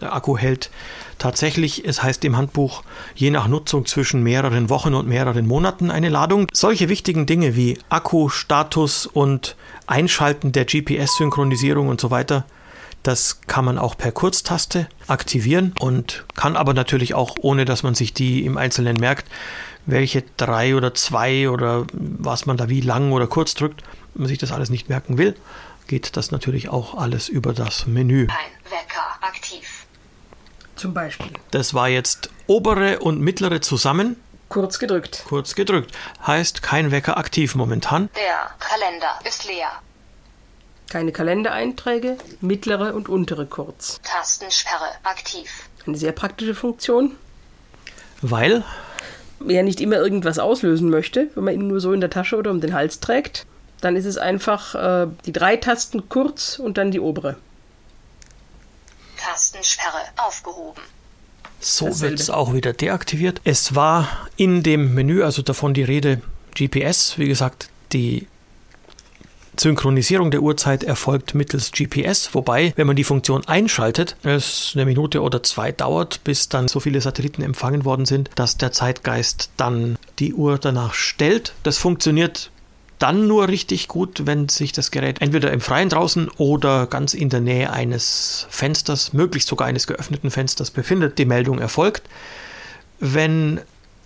Der 0.00 0.14
Akku 0.14 0.38
hält 0.38 0.70
tatsächlich, 1.18 1.84
es 1.84 2.02
heißt 2.02 2.24
im 2.24 2.36
Handbuch, 2.36 2.82
je 3.14 3.30
nach 3.30 3.48
Nutzung 3.48 3.84
zwischen 3.84 4.22
mehreren 4.22 4.70
Wochen 4.70 4.94
und 4.94 5.06
mehreren 5.06 5.46
Monaten 5.46 5.90
eine 5.90 6.08
Ladung. 6.08 6.46
Solche 6.52 6.88
wichtigen 6.88 7.26
Dinge 7.26 7.54
wie 7.54 7.78
Akku, 7.90 8.28
Status 8.30 9.06
und 9.06 9.56
Einschalten 9.86 10.52
der 10.52 10.64
GPS-Synchronisierung 10.64 11.88
und 11.88 12.00
so 12.00 12.10
weiter, 12.10 12.44
das 13.02 13.40
kann 13.46 13.64
man 13.64 13.78
auch 13.78 13.96
per 13.96 14.12
Kurztaste 14.12 14.88
aktivieren 15.06 15.74
und 15.80 16.24
kann 16.34 16.56
aber 16.56 16.74
natürlich 16.74 17.14
auch, 17.14 17.36
ohne 17.40 17.64
dass 17.64 17.82
man 17.82 17.94
sich 17.94 18.14
die 18.14 18.44
im 18.44 18.56
Einzelnen 18.56 18.96
merkt, 18.96 19.26
welche 19.86 20.22
drei 20.36 20.76
oder 20.76 20.94
zwei 20.94 21.48
oder 21.48 21.86
was 21.92 22.46
man 22.46 22.56
da 22.56 22.68
wie 22.68 22.80
lang 22.80 23.12
oder 23.12 23.26
kurz 23.26 23.54
drückt, 23.54 23.82
wenn 24.14 24.22
man 24.22 24.28
sich 24.28 24.38
das 24.38 24.52
alles 24.52 24.70
nicht 24.70 24.88
merken 24.88 25.18
will, 25.18 25.34
geht 25.86 26.16
das 26.16 26.30
natürlich 26.30 26.68
auch 26.68 26.94
alles 26.94 27.28
über 27.28 27.52
das 27.52 27.86
Menü. 27.86 28.28
Ein 28.28 28.70
Wecker 28.70 29.18
aktiv. 29.22 29.86
Zum 30.80 30.94
Beispiel. 30.94 31.30
Das 31.50 31.74
war 31.74 31.88
jetzt 31.90 32.30
obere 32.46 33.00
und 33.00 33.20
mittlere 33.20 33.60
zusammen, 33.60 34.16
Kurz 34.48 34.78
gedrückt. 34.78 35.24
kurz 35.28 35.54
gedrückt. 35.54 35.94
Heißt 36.26 36.62
kein 36.62 36.90
Wecker 36.90 37.18
aktiv 37.18 37.54
momentan. 37.54 38.08
Der 38.16 38.50
Kalender 38.58 39.18
ist 39.28 39.46
leer. 39.46 39.68
Keine 40.88 41.12
Kalendereinträge, 41.12 42.16
mittlere 42.40 42.94
und 42.94 43.10
untere 43.10 43.44
kurz. 43.44 44.00
Tastensperre 44.02 44.88
aktiv. 45.04 45.50
Eine 45.86 45.98
sehr 45.98 46.12
praktische 46.12 46.54
Funktion. 46.54 47.14
Weil, 48.22 48.64
Wer 49.38 49.62
nicht 49.62 49.80
immer 49.82 49.96
irgendwas 49.96 50.38
auslösen 50.38 50.88
möchte, 50.88 51.28
wenn 51.34 51.44
man 51.44 51.54
ihn 51.54 51.68
nur 51.68 51.80
so 51.80 51.92
in 51.92 52.00
der 52.00 52.10
Tasche 52.10 52.36
oder 52.36 52.50
um 52.50 52.60
den 52.62 52.72
Hals 52.74 53.00
trägt, 53.00 53.44
dann 53.82 53.96
ist 53.96 54.06
es 54.06 54.16
einfach 54.16 54.74
äh, 54.74 55.08
die 55.26 55.32
drei 55.32 55.56
Tasten 55.56 56.08
kurz 56.08 56.58
und 56.58 56.78
dann 56.78 56.90
die 56.90 57.00
obere. 57.00 57.36
Tastensperre 59.20 60.02
aufgehoben. 60.16 60.82
so 61.60 62.00
wird 62.00 62.18
es 62.18 62.30
auch 62.30 62.54
wieder 62.54 62.72
deaktiviert. 62.72 63.40
Es 63.44 63.74
war 63.74 64.28
in 64.36 64.62
dem 64.62 64.94
Menü, 64.94 65.22
also 65.22 65.42
davon 65.42 65.74
die 65.74 65.82
Rede, 65.82 66.22
GPS, 66.54 67.18
wie 67.18 67.28
gesagt, 67.28 67.68
die 67.92 68.26
Synchronisierung 69.58 70.30
der 70.30 70.42
Uhrzeit 70.42 70.84
erfolgt 70.84 71.34
mittels 71.34 71.70
GPS, 71.72 72.34
wobei, 72.34 72.72
wenn 72.76 72.86
man 72.86 72.96
die 72.96 73.04
Funktion 73.04 73.46
einschaltet, 73.46 74.16
es 74.22 74.72
eine 74.74 74.86
Minute 74.86 75.20
oder 75.20 75.42
zwei 75.42 75.70
dauert, 75.70 76.24
bis 76.24 76.48
dann 76.48 76.66
so 76.66 76.80
viele 76.80 77.00
Satelliten 77.00 77.42
empfangen 77.42 77.84
worden 77.84 78.06
sind, 78.06 78.30
dass 78.36 78.56
der 78.56 78.72
Zeitgeist 78.72 79.50
dann 79.58 79.98
die 80.18 80.32
Uhr 80.32 80.58
danach 80.58 80.94
stellt. 80.94 81.52
Das 81.62 81.76
funktioniert 81.76 82.50
dann 83.00 83.26
nur 83.26 83.48
richtig 83.48 83.88
gut, 83.88 84.26
wenn 84.26 84.48
sich 84.48 84.72
das 84.72 84.90
Gerät 84.90 85.20
entweder 85.20 85.52
im 85.52 85.60
Freien 85.60 85.88
draußen 85.88 86.28
oder 86.36 86.86
ganz 86.86 87.14
in 87.14 87.30
der 87.30 87.40
Nähe 87.40 87.72
eines 87.72 88.46
Fensters, 88.50 89.12
möglichst 89.12 89.48
sogar 89.48 89.66
eines 89.66 89.86
geöffneten 89.86 90.30
Fensters 90.30 90.70
befindet. 90.70 91.18
Die 91.18 91.24
Meldung 91.24 91.58
erfolgt. 91.58 92.02
Wenn 92.98 93.60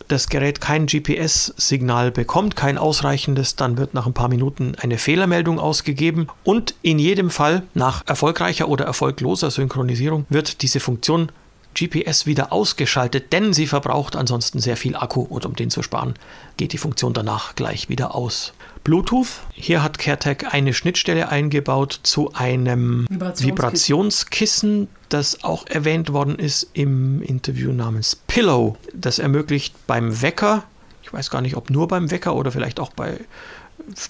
das 0.09 0.29
Gerät 0.29 0.61
kein 0.61 0.87
GPS-Signal 0.87 2.11
bekommt, 2.11 2.57
kein 2.57 2.79
ausreichendes, 2.79 3.57
dann 3.57 3.79
wird 3.79 3.95
nach 3.95 4.07
ein 4.07 4.15
paar 4.15 4.29
Minuten 4.29 4.75
eine 4.81 4.99
Fehlermeldung 4.99 5.59
ausgegeben 5.59 6.29
und 6.45 6.75
in 6.83 6.99
jedem 6.99 7.31
Fall 7.31 7.63
nach 7.75 8.07
erfolgreicher 8.07 8.69
oder 8.69 8.85
erfolgloser 8.85 9.51
Synchronisierung 9.51 10.27
wird 10.29 10.63
diese 10.63 10.81
Funktion 10.81 11.33
GPS 11.75 12.27
wieder 12.27 12.53
ausgeschaltet, 12.53 13.33
denn 13.33 13.53
sie 13.53 13.67
verbraucht 13.67 14.15
ansonsten 14.15 14.61
sehr 14.61 14.77
viel 14.77 14.95
Akku 14.95 15.23
und 15.23 15.45
um 15.45 15.57
den 15.57 15.71
zu 15.71 15.83
sparen, 15.83 16.15
geht 16.57 16.73
die 16.73 16.79
Funktion 16.79 17.13
danach 17.13 17.57
gleich 17.57 17.89
wieder 17.89 18.15
aus. 18.15 18.53
Bluetooth, 18.85 19.41
hier 19.55 19.83
hat 19.83 19.99
CareTag 19.99 20.53
eine 20.53 20.75
Schnittstelle 20.75 21.31
eingebaut 21.31 22.01
zu 22.03 22.35
einem 22.35 23.07
Vibrationskissen. 23.09 23.49
Vibrationskissen, 23.49 24.89
das 25.09 25.43
auch 25.43 25.67
erwähnt 25.67 26.13
worden 26.13 26.39
ist 26.39 26.69
im 26.75 27.23
Interview 27.23 27.73
namens 27.73 28.15
Pillow. 28.15 28.77
Das 28.93 29.19
ermöglicht 29.19 29.75
beim 29.87 30.21
Wecker, 30.21 30.65
ich 31.03 31.11
weiß 31.11 31.31
gar 31.31 31.41
nicht, 31.41 31.57
ob 31.57 31.71
nur 31.71 31.89
beim 31.89 32.11
Wecker 32.11 32.37
oder 32.37 32.53
vielleicht 32.53 32.79
auch 32.79 32.93
bei 32.93 33.19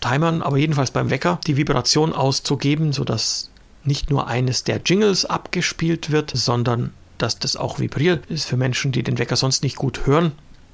Timern, 0.00 0.42
aber 0.42 0.56
jedenfalls 0.56 0.90
beim 0.90 1.08
Wecker, 1.08 1.38
die 1.46 1.56
Vibration 1.56 2.12
auszugeben, 2.12 2.92
sodass 2.92 3.50
nicht 3.84 4.10
nur 4.10 4.26
eines 4.26 4.64
der 4.64 4.80
Jingles 4.84 5.24
abgespielt 5.24 6.10
wird, 6.10 6.32
sondern 6.34 6.92
dass 7.18 7.38
das 7.38 7.54
auch 7.54 7.78
vibriert. 7.78 8.26
Ist 8.26 8.46
für 8.46 8.56
Menschen, 8.56 8.90
die 8.90 9.04
den 9.04 9.18
Wecker 9.18 9.36
sonst 9.36 9.62
nicht 9.62 9.76
gut 9.76 10.06
hören, 10.06 10.32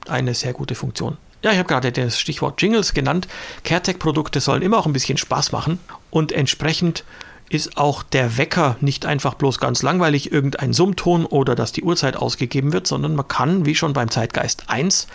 eine 0.08 0.32
sehr 0.34 0.54
gute 0.54 0.74
Funktion. 0.74 1.18
Ja, 1.42 1.52
ich 1.52 1.58
habe 1.58 1.68
gerade 1.68 1.90
das 1.90 2.18
Stichwort 2.18 2.60
Jingles 2.60 2.92
genannt. 2.92 3.26
CareTech-Produkte 3.64 4.40
sollen 4.40 4.62
immer 4.62 4.78
auch 4.78 4.86
ein 4.86 4.92
bisschen 4.92 5.16
Spaß 5.16 5.52
machen 5.52 5.78
und 6.10 6.32
entsprechend 6.32 7.04
ist 7.48 7.76
auch 7.76 8.02
der 8.02 8.36
Wecker 8.38 8.76
nicht 8.80 9.06
einfach 9.06 9.34
bloß 9.34 9.58
ganz 9.58 9.82
langweilig 9.82 10.32
irgendein 10.32 10.72
Summton 10.72 11.26
oder 11.26 11.56
dass 11.56 11.72
die 11.72 11.82
Uhrzeit 11.82 12.16
ausgegeben 12.16 12.72
wird, 12.72 12.86
sondern 12.86 13.16
man 13.16 13.26
kann, 13.26 13.66
wie 13.66 13.74
schon 13.74 13.92
beim 13.92 14.10
Zeitgeist 14.10 14.70
1, 14.70 15.08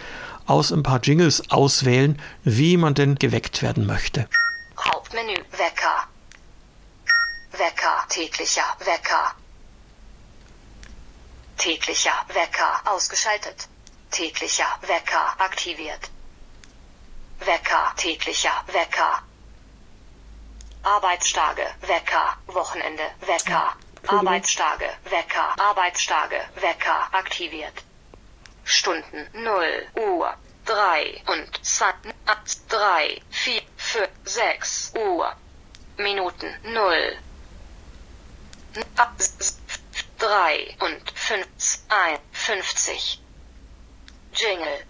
aus 0.46 0.72
ein 0.72 0.84
paar 0.84 1.00
Jingles 1.02 1.50
auswählen, 1.50 2.22
wie 2.44 2.78
man 2.78 2.94
denn 2.94 3.16
geweckt 3.16 3.62
werden 3.62 3.86
möchte. 3.86 4.28
Hauptmenü 4.78 5.36
Wecker. 5.52 6.08
Wecker. 7.52 8.06
Täglicher 8.10 8.76
Wecker. 8.80 9.34
Täglicher 11.58 12.26
Wecker 12.34 12.82
ausgeschaltet. 12.86 13.68
Täglicher 14.12 14.68
Wecker 14.82 15.40
aktiviert. 15.40 16.12
Wecker. 17.40 17.94
Täglicher 17.98 18.64
Wecker. 18.68 19.24
Arbeitstage 20.84 21.68
Wecker. 21.82 22.38
Wochenende 22.48 23.04
Wecker. 23.22 23.76
Arbeitstage 24.08 24.90
Wecker. 25.06 25.56
Arbeitstage 25.60 26.42
Wecker 26.56 27.08
aktiviert. 27.12 27.84
Stunden 28.64 29.28
0 29.34 29.88
Uhr 29.96 30.34
3 30.66 31.22
und 31.28 31.66
20, 31.66 32.14
3, 32.70 33.22
4, 33.30 33.62
5, 33.78 34.10
6 34.26 34.94
Uhr. 34.96 35.36
Minuten 35.98 36.54
0. 36.64 37.18
3 40.18 40.76
und 40.80 41.12
5, 41.12 41.48
51. 41.90 43.22
Jingle. 44.34 44.86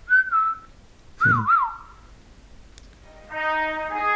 Thank 3.36 4.06
you. 4.10 4.15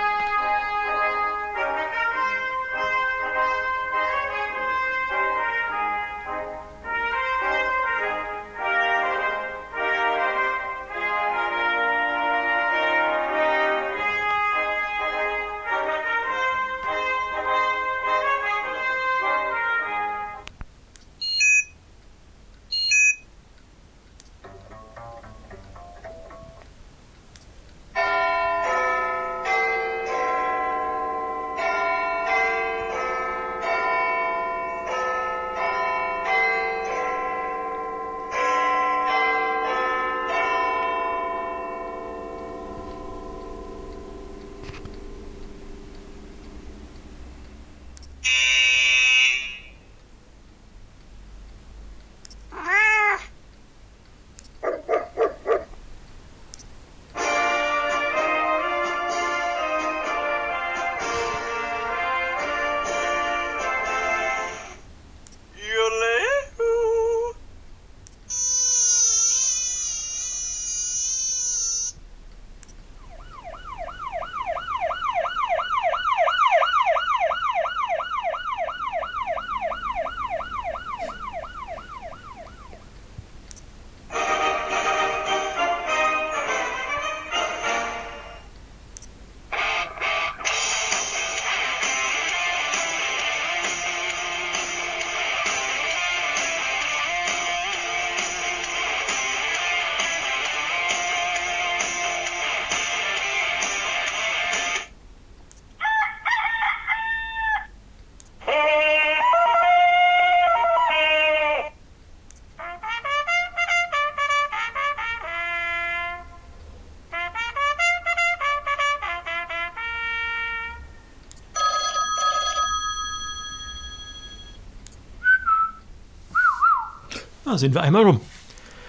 Da 127.49 127.57
sind 127.57 127.73
wir 127.73 127.81
einmal 127.81 128.03
rum. 128.03 128.21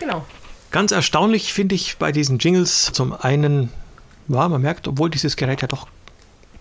Genau. 0.00 0.26
Ganz 0.70 0.92
erstaunlich 0.92 1.54
finde 1.54 1.74
ich 1.74 1.96
bei 1.96 2.12
diesen 2.12 2.38
Jingles 2.38 2.90
zum 2.92 3.14
einen, 3.14 3.70
ja, 4.28 4.46
man 4.48 4.60
merkt, 4.60 4.86
obwohl 4.86 5.08
dieses 5.08 5.36
Gerät 5.36 5.62
ja 5.62 5.68
doch 5.68 5.88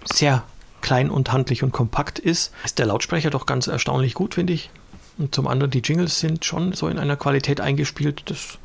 sehr 0.06 0.44
klein 0.80 1.10
und 1.10 1.34
handlich 1.34 1.62
und 1.62 1.74
kompakt 1.74 2.18
ist, 2.18 2.54
ist 2.64 2.80
der 2.80 2.86
Lautsprecher 2.86 3.32
doch 3.32 3.46
ganz 3.46 3.68
erstaunlich 3.68 4.14
gut, 4.14 4.36
finde 4.36 4.54
ich. 4.54 4.70
Und 5.18 5.36
zum 5.36 5.46
anderen, 5.46 5.72
die 5.72 5.80
Jingles 5.80 6.20
sind 6.22 6.46
schon 6.46 6.72
so 6.72 6.88
in 6.88 6.98
einer 7.00 7.18
Qualität 7.18 7.60
eingespielt, 7.60 8.24
das, 8.28 8.58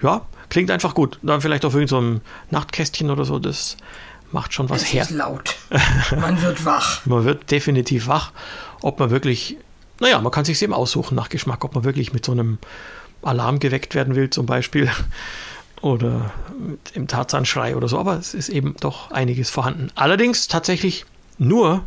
ja, 0.00 0.22
klingt 0.48 0.70
einfach 0.70 0.94
gut. 0.94 1.18
Dann 1.22 1.42
vielleicht 1.42 1.66
auf 1.66 1.74
irgendeinem 1.74 2.16
so 2.16 2.20
Nachtkästchen 2.56 3.10
oder 3.10 3.26
so, 3.26 3.38
das 3.38 3.76
macht 4.32 4.54
schon 4.54 4.70
was 4.70 4.84
Es 4.84 4.92
her. 4.94 5.02
ist 5.02 5.10
laut. 5.10 5.54
Man 6.18 6.40
wird 6.40 6.64
wach. 6.64 7.04
Man 7.04 7.24
wird 7.26 7.50
definitiv 7.50 8.06
wach, 8.06 8.32
ob 8.80 8.98
man 8.98 9.10
wirklich, 9.10 9.58
naja, 10.00 10.20
man 10.20 10.32
kann 10.32 10.44
sich 10.44 10.60
eben 10.62 10.74
aussuchen 10.74 11.14
nach 11.14 11.28
Geschmack, 11.28 11.64
ob 11.64 11.74
man 11.74 11.84
wirklich 11.84 12.12
mit 12.12 12.24
so 12.24 12.32
einem 12.32 12.58
Alarm 13.22 13.58
geweckt 13.60 13.94
werden 13.94 14.14
will, 14.14 14.30
zum 14.30 14.46
Beispiel, 14.46 14.90
oder 15.80 16.32
mit 16.58 16.92
im 16.94 17.06
Tarzanschrei 17.06 17.76
oder 17.76 17.88
so, 17.88 17.98
aber 17.98 18.18
es 18.18 18.34
ist 18.34 18.48
eben 18.48 18.74
doch 18.80 19.10
einiges 19.10 19.50
vorhanden. 19.50 19.90
Allerdings 19.94 20.48
tatsächlich 20.48 21.04
nur 21.38 21.84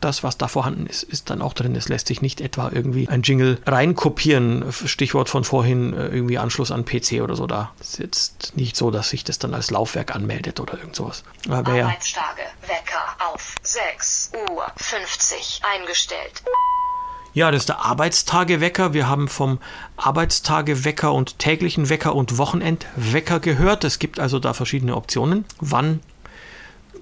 das, 0.00 0.22
was 0.22 0.38
da 0.38 0.48
vorhanden 0.48 0.86
ist, 0.86 1.02
ist 1.02 1.30
dann 1.30 1.42
auch 1.42 1.52
drin. 1.54 1.74
Es 1.74 1.88
lässt 1.88 2.06
sich 2.06 2.22
nicht 2.22 2.40
etwa 2.40 2.70
irgendwie 2.72 3.08
ein 3.08 3.22
Jingle 3.22 3.58
reinkopieren. 3.66 4.72
Stichwort 4.72 5.28
von 5.28 5.44
vorhin, 5.44 5.92
äh, 5.92 6.06
irgendwie 6.08 6.38
Anschluss 6.38 6.70
an 6.70 6.84
PC 6.84 7.20
oder 7.22 7.34
so. 7.34 7.46
Da 7.46 7.72
ist 7.80 7.98
jetzt 7.98 8.56
nicht 8.56 8.76
so, 8.76 8.90
dass 8.90 9.10
sich 9.10 9.24
das 9.24 9.38
dann 9.38 9.54
als 9.54 9.70
Laufwerk 9.70 10.14
anmeldet 10.14 10.60
oder 10.60 10.74
irgend 10.74 10.96
sowas. 10.96 11.24
Aber 11.48 11.74
ja. 11.74 11.86
Arbeitstage. 11.86 12.42
Wecker 12.62 13.32
auf 13.32 13.54
6 13.62 14.32
Uhr 14.50 14.66
50 14.76 15.62
eingestellt. 15.64 16.42
Ja, 17.38 17.52
das 17.52 17.62
ist 17.62 17.68
der 17.68 17.84
Arbeitstagewecker. 17.84 18.94
Wir 18.94 19.08
haben 19.08 19.28
vom 19.28 19.60
Arbeitstagewecker 19.96 21.12
und 21.12 21.38
täglichen 21.38 21.88
Wecker 21.88 22.16
und 22.16 22.36
Wochenendwecker 22.36 23.38
gehört. 23.38 23.84
Es 23.84 24.00
gibt 24.00 24.18
also 24.18 24.40
da 24.40 24.54
verschiedene 24.54 24.96
Optionen, 24.96 25.44
wann 25.60 26.00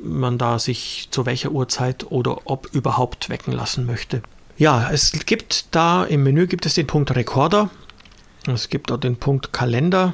man 0.04 0.36
da 0.36 0.58
sich 0.58 1.08
zu 1.10 1.24
welcher 1.24 1.52
Uhrzeit 1.52 2.10
oder 2.10 2.42
ob 2.44 2.66
überhaupt 2.74 3.30
wecken 3.30 3.54
lassen 3.54 3.86
möchte. 3.86 4.20
Ja, 4.58 4.90
es 4.90 5.10
gibt 5.24 5.74
da 5.74 6.04
im 6.04 6.22
Menü 6.22 6.46
gibt 6.46 6.66
es 6.66 6.74
den 6.74 6.86
Punkt 6.86 7.16
Rekorder. 7.16 7.70
Es 8.46 8.68
gibt 8.68 8.92
auch 8.92 9.00
den 9.00 9.16
Punkt 9.16 9.54
Kalender. 9.54 10.12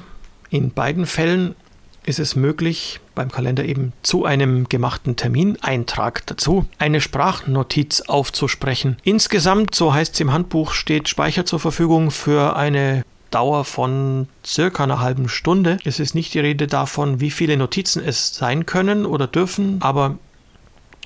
In 0.50 0.70
beiden 0.70 1.06
Fällen 1.06 1.56
ist 2.04 2.18
es 2.18 2.36
möglich, 2.36 3.00
beim 3.14 3.30
Kalender 3.30 3.64
eben 3.64 3.92
zu 4.02 4.24
einem 4.24 4.68
gemachten 4.68 5.16
Termineintrag 5.16 6.26
dazu 6.26 6.66
eine 6.78 7.00
Sprachnotiz 7.00 8.02
aufzusprechen. 8.02 8.96
Insgesamt, 9.04 9.74
so 9.74 9.94
heißt 9.94 10.14
es 10.14 10.20
im 10.20 10.32
Handbuch, 10.32 10.72
steht 10.72 11.08
Speicher 11.08 11.44
zur 11.44 11.60
Verfügung 11.60 12.10
für 12.10 12.56
eine 12.56 13.04
Dauer 13.30 13.64
von 13.64 14.28
circa 14.44 14.84
einer 14.84 15.00
halben 15.00 15.28
Stunde. 15.28 15.78
Es 15.84 16.00
ist 16.00 16.14
nicht 16.14 16.34
die 16.34 16.40
Rede 16.40 16.66
davon, 16.66 17.20
wie 17.20 17.30
viele 17.30 17.56
Notizen 17.56 18.02
es 18.04 18.34
sein 18.34 18.66
können 18.66 19.06
oder 19.06 19.26
dürfen, 19.26 19.78
aber 19.80 20.18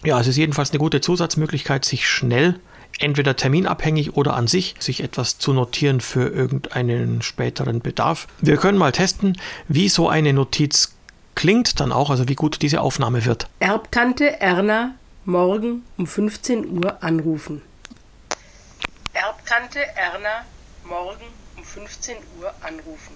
ja, 0.04 0.20
es 0.20 0.26
ist 0.26 0.36
jedenfalls 0.36 0.70
eine 0.70 0.78
gute 0.78 1.00
Zusatzmöglichkeit, 1.00 1.84
sich 1.84 2.06
schnell 2.08 2.58
entweder 2.98 3.36
terminabhängig 3.36 4.14
oder 4.14 4.34
an 4.34 4.46
sich 4.46 4.74
sich 4.78 5.02
etwas 5.02 5.38
zu 5.38 5.52
notieren 5.52 6.00
für 6.00 6.28
irgendeinen 6.28 7.22
späteren 7.22 7.80
Bedarf. 7.80 8.26
Wir 8.40 8.56
können 8.56 8.78
mal 8.78 8.92
testen, 8.92 9.38
wie 9.68 9.88
so 9.88 10.08
eine 10.08 10.32
Notiz 10.32 10.94
klingt 11.34 11.80
dann 11.80 11.92
auch, 11.92 12.10
also 12.10 12.28
wie 12.28 12.34
gut 12.34 12.62
diese 12.62 12.80
Aufnahme 12.80 13.24
wird. 13.24 13.48
Erbtante 13.60 14.40
Erna 14.40 14.94
morgen 15.24 15.82
um 15.98 16.06
15 16.06 16.78
Uhr 16.78 17.02
anrufen. 17.02 17.62
Erbtante 19.12 19.80
Erna 19.80 20.44
morgen 20.88 21.24
um 21.56 21.64
15 21.64 22.16
Uhr 22.40 22.52
anrufen. 22.62 23.14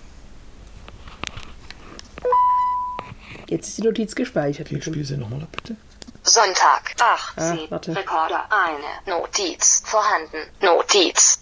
Jetzt 3.48 3.68
ist 3.68 3.78
die 3.78 3.82
Notiz 3.82 4.14
gespeichert. 4.14 4.70
Ich 4.70 4.84
spiele 4.84 5.04
sie 5.04 5.16
nochmal 5.16 5.42
ab, 5.42 5.48
bitte. 5.52 5.76
Sonntag. 6.22 6.94
Ach, 7.00 7.32
Ah, 7.36 7.52
Sie. 7.52 7.66
warte. 7.70 7.94
Rekorder. 7.96 8.44
Eine 8.50 8.84
Notiz. 9.18 9.82
Vorhanden. 9.84 10.38
Notiz. 10.60 11.40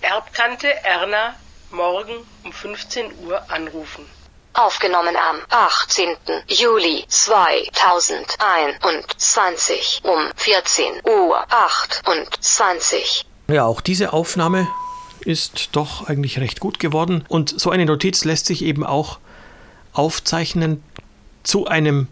Erbtante 0.00 0.68
Erna 0.84 1.34
morgen 1.70 2.14
um 2.44 2.52
15 2.52 3.12
Uhr 3.26 3.42
anrufen. 3.50 4.04
Aufgenommen 4.54 5.16
am 5.16 5.38
18. 5.50 6.16
Juli 6.48 7.04
2021 7.08 10.00
um 10.04 10.30
14 10.36 11.00
Uhr 11.04 11.44
28. 11.50 13.26
Ja, 13.48 13.64
auch 13.64 13.80
diese 13.80 14.12
Aufnahme 14.12 14.68
ist 15.20 15.70
doch 15.72 16.06
eigentlich 16.08 16.38
recht 16.38 16.60
gut 16.60 16.78
geworden. 16.78 17.24
Und 17.28 17.58
so 17.60 17.70
eine 17.70 17.84
Notiz 17.84 18.24
lässt 18.24 18.46
sich 18.46 18.62
eben 18.62 18.86
auch 18.86 19.18
aufzeichnen 19.92 20.82
zu 21.42 21.66
einem 21.66 22.06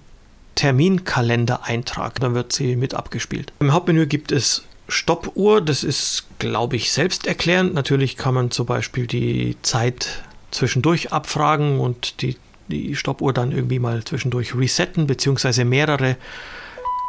Terminkalendereintrag. 0.55 2.21
Dann 2.21 2.35
wird 2.35 2.53
sie 2.53 2.77
mit 2.77 2.95
abgespielt. 2.95 3.53
Im 3.61 3.73
Hauptmenü 3.73 4.07
gibt 4.07 4.33
es 4.33 4.65
Stoppuhr. 4.89 5.61
Das 5.61 5.83
ist, 5.85 6.27
glaube 6.39 6.77
ich, 6.77 6.93
selbsterklärend. 6.93 7.75
Natürlich 7.75 8.17
kann 8.17 8.35
man 8.35 8.51
zum 8.51 8.67
Beispiel 8.67 9.07
die 9.07 9.57
Zeit 9.63 10.23
zwischendurch 10.51 11.13
abfragen 11.13 11.81
und 11.81 12.23
die, 12.23 12.37
die 12.69 12.95
Stoppuhr 12.97 13.33
dann 13.33 13.53
irgendwie 13.53 13.79
mal 13.79 14.05
zwischendurch 14.05 14.55
resetten, 14.55 15.07
beziehungsweise 15.07 15.65
mehrere 15.65 16.17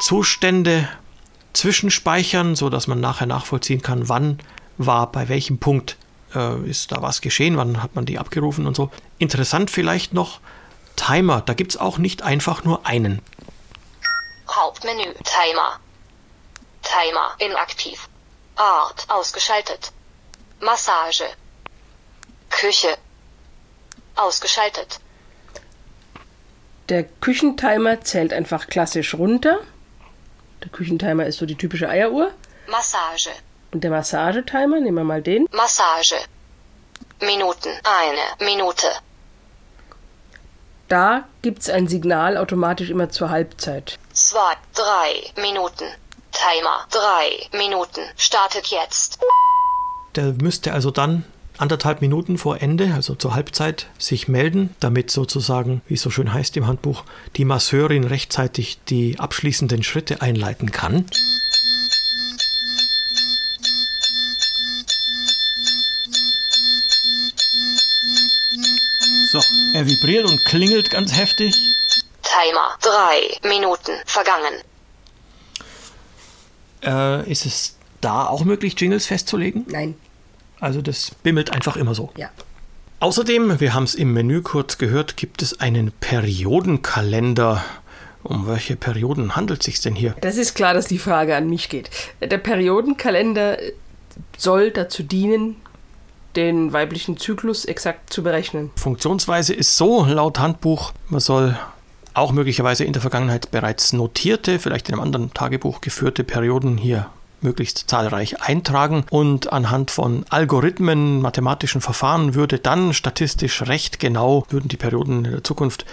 Zustände 0.01 0.89
zwischenspeichern, 1.53 2.55
sodass 2.55 2.87
man 2.87 2.99
nachher 2.99 3.27
nachvollziehen 3.27 3.81
kann, 3.81 4.09
wann 4.09 4.39
war 4.77 5.11
bei 5.11 5.29
welchem 5.29 5.57
Punkt 5.57 5.97
äh, 6.35 6.59
ist 6.69 6.91
da 6.91 7.01
was 7.01 7.21
geschehen, 7.21 7.57
wann 7.57 7.81
hat 7.81 7.95
man 7.95 8.05
die 8.05 8.19
abgerufen 8.19 8.67
und 8.67 8.75
so. 8.75 8.91
Interessant 9.19 9.71
vielleicht 9.71 10.13
noch 10.13 10.39
Timer. 10.95 11.41
Da 11.45 11.53
gibt 11.53 11.71
es 11.71 11.77
auch 11.77 11.97
nicht 11.97 12.21
einfach 12.21 12.63
nur 12.63 12.85
einen. 12.85 13.19
Hauptmenü. 14.47 15.13
Timer. 15.23 15.79
Timer. 16.83 17.35
Inaktiv. 17.39 18.07
Art. 18.55 19.05
Ausgeschaltet. 19.09 19.91
Massage. 20.59 21.25
Küche. 22.49 22.97
Ausgeschaltet. 24.15 24.99
Der 26.89 27.03
Küchentimer 27.03 28.01
zählt 28.01 28.31
einfach 28.31 28.67
klassisch 28.67 29.15
runter. 29.15 29.59
Der 30.63 30.69
Küchentimer 30.69 31.25
ist 31.25 31.37
so 31.37 31.45
die 31.45 31.57
typische 31.57 31.89
Eieruhr. 31.89 32.31
Massage. 32.67 33.31
Und 33.71 33.83
der 33.83 33.91
Massagetimer, 33.91 34.79
nehmen 34.79 34.97
wir 34.97 35.03
mal 35.03 35.21
den. 35.21 35.47
Massage. 35.51 36.15
Minuten. 37.19 37.69
Eine 37.83 38.45
Minute. 38.51 38.87
Da 40.87 41.25
gibt 41.41 41.59
es 41.59 41.69
ein 41.69 41.87
Signal 41.87 42.37
automatisch 42.37 42.89
immer 42.89 43.09
zur 43.09 43.29
Halbzeit. 43.31 43.97
Zwei. 44.15 44.53
Drei 44.73 45.41
Minuten. 45.41 45.83
Timer. 46.31 46.87
Drei 46.89 47.57
Minuten. 47.57 47.99
Startet 48.15 48.67
jetzt. 48.67 49.19
Der 50.15 50.33
müsste 50.41 50.71
also 50.71 50.89
dann 50.89 51.25
anderthalb 51.57 51.99
Minuten 51.99 52.37
vor 52.37 52.61
Ende, 52.61 52.93
also 52.93 53.15
zur 53.15 53.35
Halbzeit, 53.35 53.87
sich 53.97 54.29
melden, 54.29 54.73
damit 54.79 55.11
sozusagen, 55.11 55.81
wie 55.89 55.95
es 55.95 56.01
so 56.01 56.09
schön 56.11 56.33
heißt 56.33 56.55
im 56.55 56.65
Handbuch, 56.65 57.03
die 57.35 57.43
Masseurin 57.43 58.05
rechtzeitig 58.05 58.79
die 58.87 59.19
abschließenden 59.19 59.83
Schritte 59.83 60.21
einleiten 60.21 60.71
kann. 60.71 61.05
So, 69.29 69.41
er 69.73 69.85
vibriert 69.85 70.25
und 70.29 70.45
klingelt 70.45 70.89
ganz 70.89 71.13
heftig. 71.13 71.74
Timer. 72.35 72.77
Drei 72.81 73.49
Minuten. 73.49 73.91
Vergangen. 74.05 74.61
Äh, 76.83 77.29
ist 77.31 77.45
es 77.45 77.77
da 78.01 78.27
auch 78.27 78.43
möglich, 78.43 78.79
Jingles 78.79 79.05
festzulegen? 79.07 79.65
Nein, 79.67 79.95
Also 80.59 80.81
das 80.81 81.11
bimmelt 81.23 81.51
einfach 81.51 81.75
immer 81.77 81.95
so. 81.95 82.11
ja. 82.17 82.29
Außerdem, 83.01 83.59
wir 83.59 83.73
haben 83.73 83.83
es 83.83 83.93
im 83.93 84.13
Menü 84.13 84.41
kurz 84.41 84.77
gehört, 84.77 85.17
gibt 85.17 85.41
es 85.41 85.59
einen 85.59 85.91
Periodenkalender. 85.91 87.63
Um 88.23 88.47
welche 88.47 88.75
Perioden 88.75 89.35
handelt 89.35 89.59
es 89.59 89.65
sich 89.65 89.81
denn 89.81 89.93
hier? 89.95 90.15
Das 90.21 90.37
ist 90.37 90.55
klar, 90.55 90.73
dass 90.73 90.87
die 90.87 90.97
Frage 90.97 91.35
an 91.35 91.47
mich 91.47 91.69
geht. 91.69 91.89
Der 92.21 92.37
Periodenkalender 92.39 93.57
soll 94.37 94.71
dazu 94.71 95.03
dienen, 95.03 95.57
den 96.35 96.73
weiblichen 96.73 97.17
Zyklus 97.17 97.65
exakt 97.65 98.11
zu 98.11 98.23
berechnen. 98.23 98.71
Funktionsweise 98.77 99.53
ist 99.53 99.77
so 99.77 100.05
laut 100.05 100.39
Handbuch, 100.39 100.91
man 101.09 101.19
soll 101.19 101.59
auch 102.15 102.31
möglicherweise 102.31 102.83
in 102.83 102.93
der 102.93 103.01
Vergangenheit 103.01 103.51
bereits 103.51 103.93
notierte, 103.93 104.59
vielleicht 104.59 104.89
in 104.89 104.95
einem 104.95 105.03
anderen 105.03 105.33
Tagebuch 105.33 105.81
geführte 105.81 106.23
Perioden 106.23 106.77
hier 106.77 107.07
möglichst 107.41 107.89
zahlreich 107.89 108.41
eintragen 108.41 109.03
und 109.11 109.53
anhand 109.53 109.91
von 109.91 110.25
Algorithmen, 110.29 111.21
mathematischen 111.21 111.81
Verfahren 111.81 112.33
würde 112.33 112.57
dann 112.57 112.93
statistisch 112.93 113.61
recht 113.63 113.99
genau, 113.99 114.45
würden 114.49 114.67
die 114.67 114.77
Perioden 114.77 115.25
in 115.25 115.31
der 115.31 115.43
Zukunft 115.43 115.85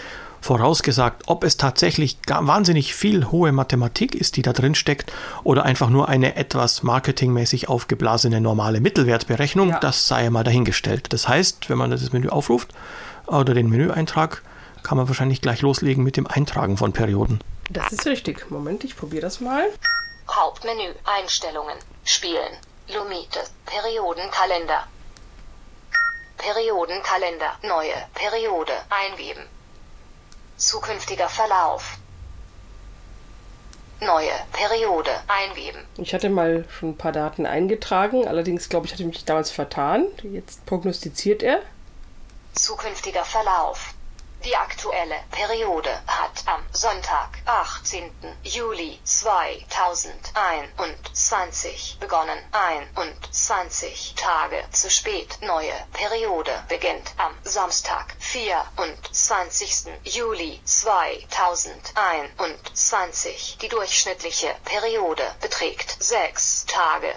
Vorausgesagt, 0.42 1.22
ob 1.26 1.44
es 1.44 1.56
tatsächlich 1.56 2.18
wahnsinnig 2.26 2.96
viel 2.96 3.30
hohe 3.30 3.52
Mathematik 3.52 4.16
ist, 4.16 4.36
die 4.36 4.42
da 4.42 4.52
drin 4.52 4.74
steckt, 4.74 5.12
oder 5.44 5.64
einfach 5.64 5.88
nur 5.88 6.08
eine 6.08 6.34
etwas 6.34 6.82
marketingmäßig 6.82 7.68
aufgeblasene 7.68 8.40
normale 8.40 8.80
Mittelwertberechnung, 8.80 9.68
Ja. 9.68 9.78
das 9.78 10.08
sei 10.08 10.28
mal 10.30 10.42
dahingestellt. 10.42 11.12
Das 11.12 11.28
heißt, 11.28 11.70
wenn 11.70 11.78
man 11.78 11.92
das 11.92 12.12
Menü 12.12 12.28
aufruft 12.28 12.70
oder 13.26 13.54
den 13.54 13.70
Menüeintrag, 13.70 14.42
kann 14.82 14.98
man 14.98 15.08
wahrscheinlich 15.08 15.40
gleich 15.40 15.62
loslegen 15.62 16.04
mit 16.04 16.16
dem 16.16 16.26
Eintragen 16.26 16.76
von 16.76 16.92
Perioden. 16.92 17.42
Das 17.70 17.92
ist 17.92 18.06
richtig. 18.06 18.50
Moment, 18.50 18.84
ich 18.84 18.96
probiere 18.96 19.22
das 19.22 19.40
mal. 19.40 19.68
Hauptmenü. 20.30 20.94
Einstellungen. 21.04 21.78
Spielen. 22.04 22.56
Lumite. 22.88 23.40
Periodenkalender. 23.66 24.86
Periodenkalender. 26.38 27.58
Neue 27.62 27.94
Periode. 28.14 28.72
Eingeben. 28.90 29.44
Zukünftiger 30.56 31.28
Verlauf. 31.28 31.98
Neue 34.00 34.32
Periode. 34.52 35.10
Eingeben. 35.28 35.80
Ich 35.96 36.12
hatte 36.12 36.28
mal 36.28 36.64
schon 36.68 36.90
ein 36.90 36.98
paar 36.98 37.12
Daten 37.12 37.46
eingetragen, 37.46 38.26
allerdings 38.26 38.68
glaube 38.68 38.86
ich, 38.86 38.92
hatte 38.92 39.02
ich 39.02 39.08
mich 39.08 39.24
damals 39.24 39.50
vertan. 39.52 40.06
Jetzt 40.24 40.66
prognostiziert 40.66 41.42
er. 41.42 41.60
Zukünftiger 42.54 43.24
Verlauf. 43.24 43.94
Die 44.44 44.56
aktuelle 44.56 45.20
Periode 45.30 46.02
hat 46.08 46.42
am 46.46 46.66
Sonntag, 46.72 47.28
18. 47.46 48.10
Juli 48.42 48.98
2021 49.04 51.98
begonnen. 52.00 52.36
21 52.50 54.14
Tage 54.16 54.64
zu 54.72 54.90
spät. 54.90 55.38
Neue 55.42 55.86
Periode 55.92 56.64
beginnt 56.68 57.14
am 57.18 57.32
Samstag, 57.44 58.16
24. 58.18 59.92
Juli 60.02 60.60
2021. 60.64 63.58
Die 63.60 63.68
durchschnittliche 63.68 64.56
Periode 64.64 65.36
beträgt 65.40 66.02
6 66.02 66.66
Tage. 66.66 67.14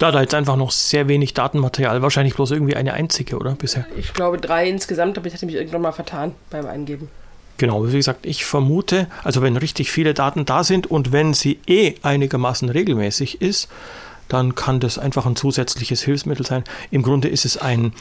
Da 0.00 0.10
da 0.10 0.22
jetzt 0.22 0.34
einfach 0.34 0.56
noch 0.56 0.70
sehr 0.70 1.08
wenig 1.08 1.34
Datenmaterial, 1.34 2.00
wahrscheinlich 2.00 2.34
bloß 2.34 2.52
irgendwie 2.52 2.74
eine 2.74 2.94
einzige, 2.94 3.36
oder 3.36 3.54
bisher? 3.54 3.84
Ich 3.98 4.14
glaube 4.14 4.38
drei 4.38 4.66
insgesamt, 4.66 5.18
aber 5.18 5.26
ich 5.26 5.34
hatte 5.34 5.44
mich 5.44 5.56
irgendwann 5.56 5.82
mal 5.82 5.92
vertan 5.92 6.34
beim 6.48 6.64
Eingeben. 6.66 7.10
Genau, 7.58 7.86
wie 7.86 7.98
gesagt, 7.98 8.24
ich 8.24 8.46
vermute, 8.46 9.08
also 9.24 9.42
wenn 9.42 9.58
richtig 9.58 9.92
viele 9.92 10.14
Daten 10.14 10.46
da 10.46 10.64
sind 10.64 10.86
und 10.86 11.12
wenn 11.12 11.34
sie 11.34 11.60
eh 11.66 11.96
einigermaßen 12.00 12.70
regelmäßig 12.70 13.42
ist, 13.42 13.68
dann 14.28 14.54
kann 14.54 14.80
das 14.80 14.98
einfach 14.98 15.26
ein 15.26 15.36
zusätzliches 15.36 16.00
Hilfsmittel 16.00 16.46
sein. 16.46 16.64
Im 16.90 17.02
Grunde 17.02 17.28
ist 17.28 17.44
es 17.44 17.58
ein, 17.58 17.92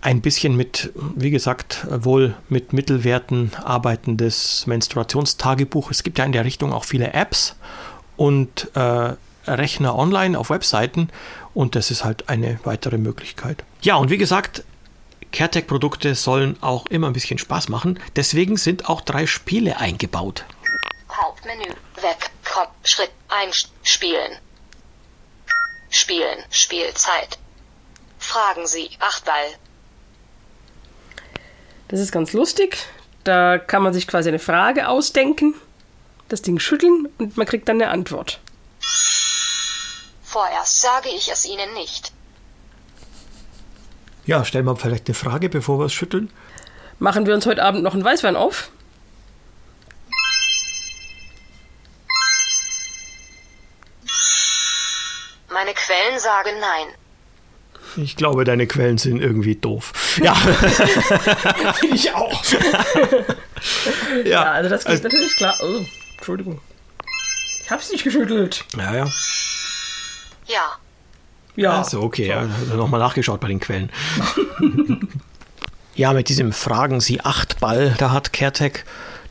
ein 0.00 0.22
bisschen 0.22 0.56
mit, 0.56 0.90
wie 1.16 1.30
gesagt, 1.30 1.86
wohl 1.90 2.34
mit 2.48 2.72
Mittelwerten 2.72 3.52
arbeitendes 3.62 4.66
Menstruationstagebuch. 4.66 5.90
Es 5.90 6.02
gibt 6.02 6.16
ja 6.16 6.24
in 6.24 6.32
der 6.32 6.46
Richtung 6.46 6.72
auch 6.72 6.86
viele 6.86 7.12
Apps 7.12 7.56
und 8.16 8.70
äh, 8.74 9.12
Rechner 9.46 9.96
online 9.96 10.38
auf 10.38 10.50
Webseiten 10.50 11.08
und 11.54 11.74
das 11.74 11.90
ist 11.90 12.04
halt 12.04 12.28
eine 12.28 12.58
weitere 12.64 12.98
Möglichkeit. 12.98 13.64
Ja, 13.80 13.96
und 13.96 14.10
wie 14.10 14.18
gesagt, 14.18 14.64
CareTech-Produkte 15.32 16.14
sollen 16.14 16.56
auch 16.62 16.86
immer 16.86 17.08
ein 17.08 17.12
bisschen 17.14 17.38
Spaß 17.38 17.68
machen. 17.68 17.98
Deswegen 18.16 18.56
sind 18.56 18.88
auch 18.88 19.00
drei 19.00 19.26
Spiele 19.26 19.78
eingebaut. 19.78 20.44
Hauptmenü. 21.10 21.68
Weg. 21.96 22.30
Kopf. 22.44 22.70
Schritt. 22.84 23.10
Einspielen. 23.28 24.38
Spielen. 25.90 26.38
Spielzeit. 26.50 27.38
Fragen 28.18 28.66
Sie. 28.66 28.90
Achtball. 29.00 29.56
Das 31.88 32.00
ist 32.00 32.12
ganz 32.12 32.32
lustig. 32.32 32.78
Da 33.24 33.58
kann 33.58 33.82
man 33.82 33.92
sich 33.92 34.06
quasi 34.06 34.28
eine 34.28 34.38
Frage 34.38 34.88
ausdenken, 34.88 35.54
das 36.28 36.42
Ding 36.42 36.58
schütteln 36.58 37.08
und 37.18 37.36
man 37.36 37.46
kriegt 37.46 37.68
dann 37.68 37.80
eine 37.80 37.90
Antwort. 37.90 38.40
Vorerst 40.32 40.80
sage 40.80 41.10
ich 41.10 41.30
es 41.30 41.44
Ihnen 41.44 41.74
nicht. 41.74 42.10
Ja, 44.24 44.46
stellen 44.46 44.64
wir 44.64 44.76
vielleicht 44.76 45.06
eine 45.06 45.14
Frage, 45.14 45.50
bevor 45.50 45.78
wir 45.78 45.84
es 45.84 45.92
schütteln. 45.92 46.32
Machen 46.98 47.26
wir 47.26 47.34
uns 47.34 47.44
heute 47.44 47.62
Abend 47.62 47.82
noch 47.82 47.92
einen 47.92 48.02
Weißwein 48.02 48.34
auf? 48.34 48.70
Meine 55.52 55.74
Quellen 55.74 56.18
sagen 56.18 56.50
nein. 56.60 56.86
Ich 57.96 58.16
glaube, 58.16 58.44
deine 58.44 58.66
Quellen 58.66 58.96
sind 58.96 59.20
irgendwie 59.20 59.54
doof. 59.56 59.92
Ja, 60.22 60.32
Finde 61.74 61.94
ich 61.94 62.10
auch. 62.14 62.42
ja, 64.14 64.24
Ja, 64.24 64.42
also 64.52 64.70
das 64.70 64.86
geht 64.86 65.02
natürlich 65.02 65.36
klar. 65.36 65.58
Oh, 65.62 65.84
Entschuldigung. 66.16 66.60
Ich 67.64 67.70
hab's 67.70 67.92
nicht 67.92 68.04
geschüttelt. 68.04 68.64
ja, 68.78 68.94
ja. 68.94 69.06
Ja. 70.46 70.76
Ja. 71.54 71.78
Also, 71.78 72.00
okay, 72.02 72.28
ja, 72.28 72.46
nochmal 72.74 73.00
nachgeschaut 73.00 73.40
bei 73.40 73.48
den 73.48 73.60
Quellen. 73.60 73.90
ja, 75.94 76.12
mit 76.12 76.28
diesem 76.28 76.52
Fragen 76.52 77.00
Sie 77.00 77.20
acht 77.20 77.60
Ball, 77.60 77.94
da 77.98 78.10
hat 78.10 78.32
CareTech 78.32 78.84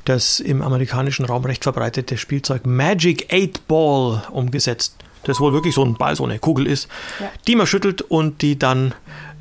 das 0.06 0.40
im 0.40 0.62
amerikanischen 0.62 1.26
Raum 1.26 1.46
recht 1.46 1.64
verbreitete 1.64 2.18
Spielzeug 2.18 2.66
Magic 2.66 3.28
8 3.32 3.68
Ball 3.68 4.24
umgesetzt. 4.32 4.96
Das 5.24 5.40
wohl 5.40 5.54
wirklich 5.54 5.76
so 5.76 5.86
ein 5.86 5.96
Ball, 5.96 6.16
so 6.16 6.24
eine 6.26 6.40
Kugel 6.40 6.66
ist, 6.66 6.88
Ja. 7.20 7.30
die 7.48 7.56
man 7.56 7.68
schüttelt 7.68 8.02
und 8.02 8.42
die 8.42 8.58
dann 8.58 8.96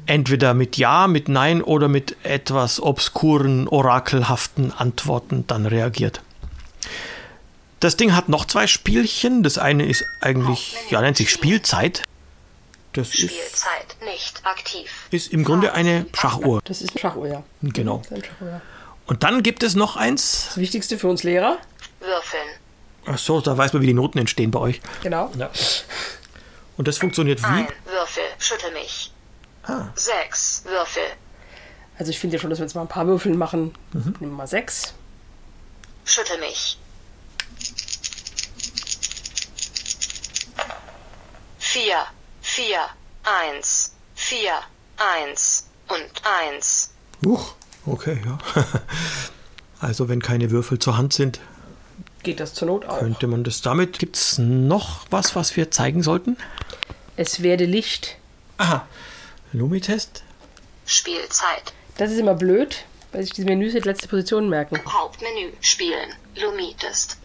entweder 0.05 0.53
mit 0.53 0.77
Ja, 0.77 1.07
mit 1.07 1.29
Nein 1.31 1.63
oder 1.63 1.89
mit 1.89 2.17
etwas 2.25 2.83
obskuren, 2.83 3.69
orakelhaften 3.69 4.73
Antworten 4.73 5.45
dann 5.47 5.65
reagiert. 5.67 6.21
Das 7.81 7.97
Ding 7.97 8.15
hat 8.15 8.29
noch 8.29 8.45
zwei 8.45 8.67
Spielchen. 8.67 9.43
Das 9.43 9.57
eine 9.57 9.87
ist 9.87 10.05
eigentlich, 10.21 10.77
ja, 10.91 11.01
nennt 11.01 11.17
sich 11.17 11.31
Spielzeit. 11.31 12.03
Das 12.93 13.09
ist, 13.09 13.31
Spielzeit 13.31 13.97
nicht 14.05 14.45
aktiv. 14.45 14.91
ist 15.11 15.33
im 15.33 15.45
Grunde 15.45 15.73
eine 15.73 16.07
Schachuhr. 16.15 16.61
Das 16.65 16.83
ist 16.83 16.95
ein 16.95 16.99
Schachuhr, 16.99 17.27
ja. 17.27 17.43
Genau. 17.63 17.99
Das 17.99 18.07
ist 18.07 18.13
ein 18.13 18.25
Schachuhr, 18.25 18.49
ja. 18.49 18.61
Und 19.07 19.23
dann 19.23 19.43
gibt 19.43 19.63
es 19.63 19.75
noch 19.75 19.97
eins. 19.97 20.47
Das 20.49 20.57
Wichtigste 20.59 20.99
für 20.99 21.09
uns 21.09 21.23
Lehrer. 21.23 21.59
Würfeln. 22.01 22.49
Ach 23.07 23.19
so, 23.19 23.41
da 23.41 23.57
weiß 23.57 23.73
man, 23.73 23.83
wie 23.83 23.87
die 23.87 23.95
Noten 23.95 24.19
entstehen 24.19 24.51
bei 24.51 24.59
euch. 24.59 24.81
Genau. 25.03 25.31
Ja. 25.39 25.51
Und 26.77 26.87
das 26.87 26.99
funktioniert 26.99 27.43
wie? 27.43 27.47
Ein 27.47 27.69
Würfel. 27.87 28.23
Schüttel 28.39 28.73
mich. 28.73 29.11
Ah. 29.65 29.89
Sechs 29.95 30.63
Würfel. 30.65 31.03
Also 31.99 32.11
ich 32.11 32.19
finde 32.19 32.37
ja 32.37 32.41
schon, 32.41 32.51
dass 32.51 32.59
wir 32.59 32.65
jetzt 32.67 32.75
mal 32.75 32.83
ein 32.83 32.89
paar 32.89 33.07
Würfeln 33.07 33.37
machen. 33.39 33.75
Nehmen 33.93 34.17
wir 34.19 34.29
mal 34.29 34.47
sechs. 34.47 34.95
Schüttel 36.05 36.39
mich. 36.39 36.79
Vier, 41.59 42.05
vier, 42.41 42.79
eins, 43.25 43.93
vier, 44.15 44.53
eins 44.97 45.67
und 45.89 46.11
eins. 46.25 46.91
Huch, 47.25 47.55
okay, 47.87 48.21
ja. 48.25 48.39
Also 49.83 50.11
wenn 50.11 50.21
keine 50.21 50.51
Würfel 50.51 50.79
zur 50.79 50.99
Hand 50.99 51.15
sind, 51.15 51.41
Geht 52.23 52.39
das 52.39 52.53
zur 52.53 52.69
Not 52.69 52.85
auch. 52.85 52.99
könnte 52.99 53.27
man 53.27 53.45
das 53.45 53.63
damit. 53.63 53.99
Gibt 53.99 54.17
es 54.17 54.37
noch 54.37 55.07
was, 55.09 55.35
was 55.35 55.57
wir 55.57 55.71
zeigen 55.71 56.03
sollten? 56.03 56.37
Es 57.17 57.43
werde 57.43 57.65
Licht. 57.65 58.19
Aha. 58.59 58.87
Lumitest? 59.55 60.23
Spielzeit. 60.85 61.73
Das 61.97 62.11
ist 62.11 62.19
immer 62.19 62.35
blöd, 62.35 62.85
weil 63.13 63.23
sich 63.23 63.33
diese 63.33 63.47
Menüs 63.47 63.73
jetzt 63.73 63.87
letzte 63.87 64.07
Position 64.07 64.51
merken. 64.51 64.79
Hauptmenü. 64.87 65.53
Spielen. 65.63 66.11
Lumitest. 66.37 67.17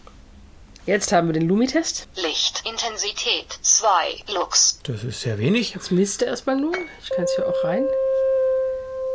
Jetzt 0.85 1.11
haben 1.11 1.27
wir 1.27 1.33
den 1.33 1.47
Lumi-Test. 1.47 2.07
Licht. 2.15 2.61
Intensität. 2.63 3.47
2. 3.59 4.23
Lux. 4.35 4.79
Das 4.83 5.03
ist 5.03 5.21
sehr 5.21 5.39
wenig. 5.39 5.73
Jetzt 5.73 5.91
misst 5.91 6.21
er 6.21 6.27
erstmal 6.27 6.57
nur. 6.57 6.75
Ich 7.01 7.09
kann 7.09 7.23
es 7.23 7.33
hier 7.35 7.47
auch 7.47 7.63
rein. 7.63 7.87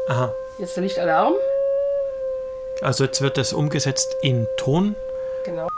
Aha. 0.09 0.35
Jetzt 0.59 0.75
der 0.75 0.83
Lichtalarm. 0.83 1.35
Also 2.83 3.05
jetzt 3.05 3.21
wird 3.21 3.37
das 3.37 3.53
umgesetzt 3.53 4.17
in 4.23 4.49
Ton. 4.57 4.97
Genau. 5.45 5.69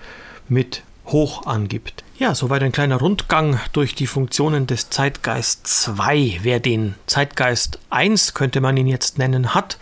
mit 0.49 0.83
hoch 1.07 1.47
angibt. 1.47 2.05
Ja, 2.19 2.35
soweit 2.35 2.63
ein 2.63 2.73
kleiner 2.73 2.97
Rundgang 2.97 3.61
durch 3.73 3.95
die 3.95 4.07
Funktionen 4.07 4.67
des 4.67 4.91
Zeitgeist 4.91 5.67
2. 5.67 6.41
Wer 6.43 6.61
den 6.61 6.95
Zeitgeist 7.07 7.79
1, 7.91 8.35
könnte 8.35 8.61
man 8.61 8.77
ihn 8.77 8.87
jetzt 8.87 9.19
nennen, 9.19 9.55
hat, 9.55 9.79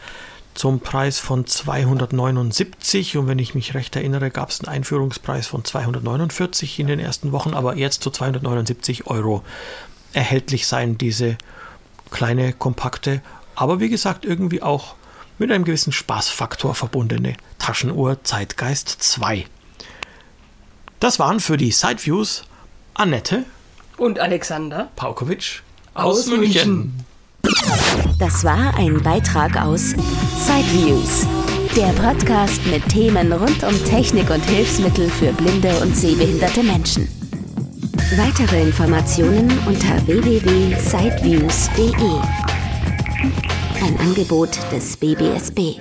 zum 0.59 0.81
Preis 0.81 1.19
von 1.19 1.47
279 1.47 3.15
und 3.15 3.27
wenn 3.27 3.39
ich 3.39 3.55
mich 3.55 3.75
recht 3.75 3.95
erinnere, 3.95 4.29
gab 4.29 4.49
es 4.49 4.59
einen 4.59 4.67
Einführungspreis 4.67 5.47
von 5.47 5.63
249 5.63 6.79
in 6.79 6.87
den 6.87 6.99
ersten 6.99 7.31
Wochen, 7.31 7.53
aber 7.53 7.77
jetzt 7.77 8.03
zu 8.03 8.11
279 8.11 9.07
Euro 9.07 9.41
erhältlich 10.11 10.67
sein, 10.67 10.97
diese 10.97 11.37
kleine, 12.11 12.51
kompakte, 12.51 13.21
aber 13.55 13.79
wie 13.79 13.87
gesagt 13.87 14.25
irgendwie 14.25 14.61
auch 14.61 14.95
mit 15.37 15.49
einem 15.49 15.63
gewissen 15.63 15.93
Spaßfaktor 15.93 16.75
verbundene 16.75 17.37
Taschenuhr 17.57 18.21
Zeitgeist 18.25 18.89
2. 19.01 19.45
Das 20.99 21.19
waren 21.19 21.39
für 21.39 21.55
die 21.55 21.71
Sideviews 21.71 22.43
Annette 22.95 23.45
Und 23.95 24.19
Alexander 24.19 24.89
Paukovic 24.97 25.63
Aus 25.93 26.27
München. 26.27 27.05
Das 28.19 28.43
war 28.43 28.75
ein 28.77 29.01
Beitrag 29.01 29.55
aus 29.61 29.91
Sideviews, 29.91 31.25
der 31.75 31.93
Podcast 31.93 32.65
mit 32.67 32.87
Themen 32.89 33.31
rund 33.31 33.63
um 33.63 33.85
Technik 33.85 34.29
und 34.29 34.43
Hilfsmittel 34.45 35.09
für 35.09 35.31
blinde 35.33 35.73
und 35.81 35.95
sehbehinderte 35.95 36.63
Menschen. 36.63 37.07
Weitere 38.17 38.61
Informationen 38.63 39.51
unter 39.67 40.05
www.sideviews.de. 40.07 41.93
Ein 43.85 43.97
Angebot 43.99 44.57
des 44.71 44.97
BBSB. 44.97 45.79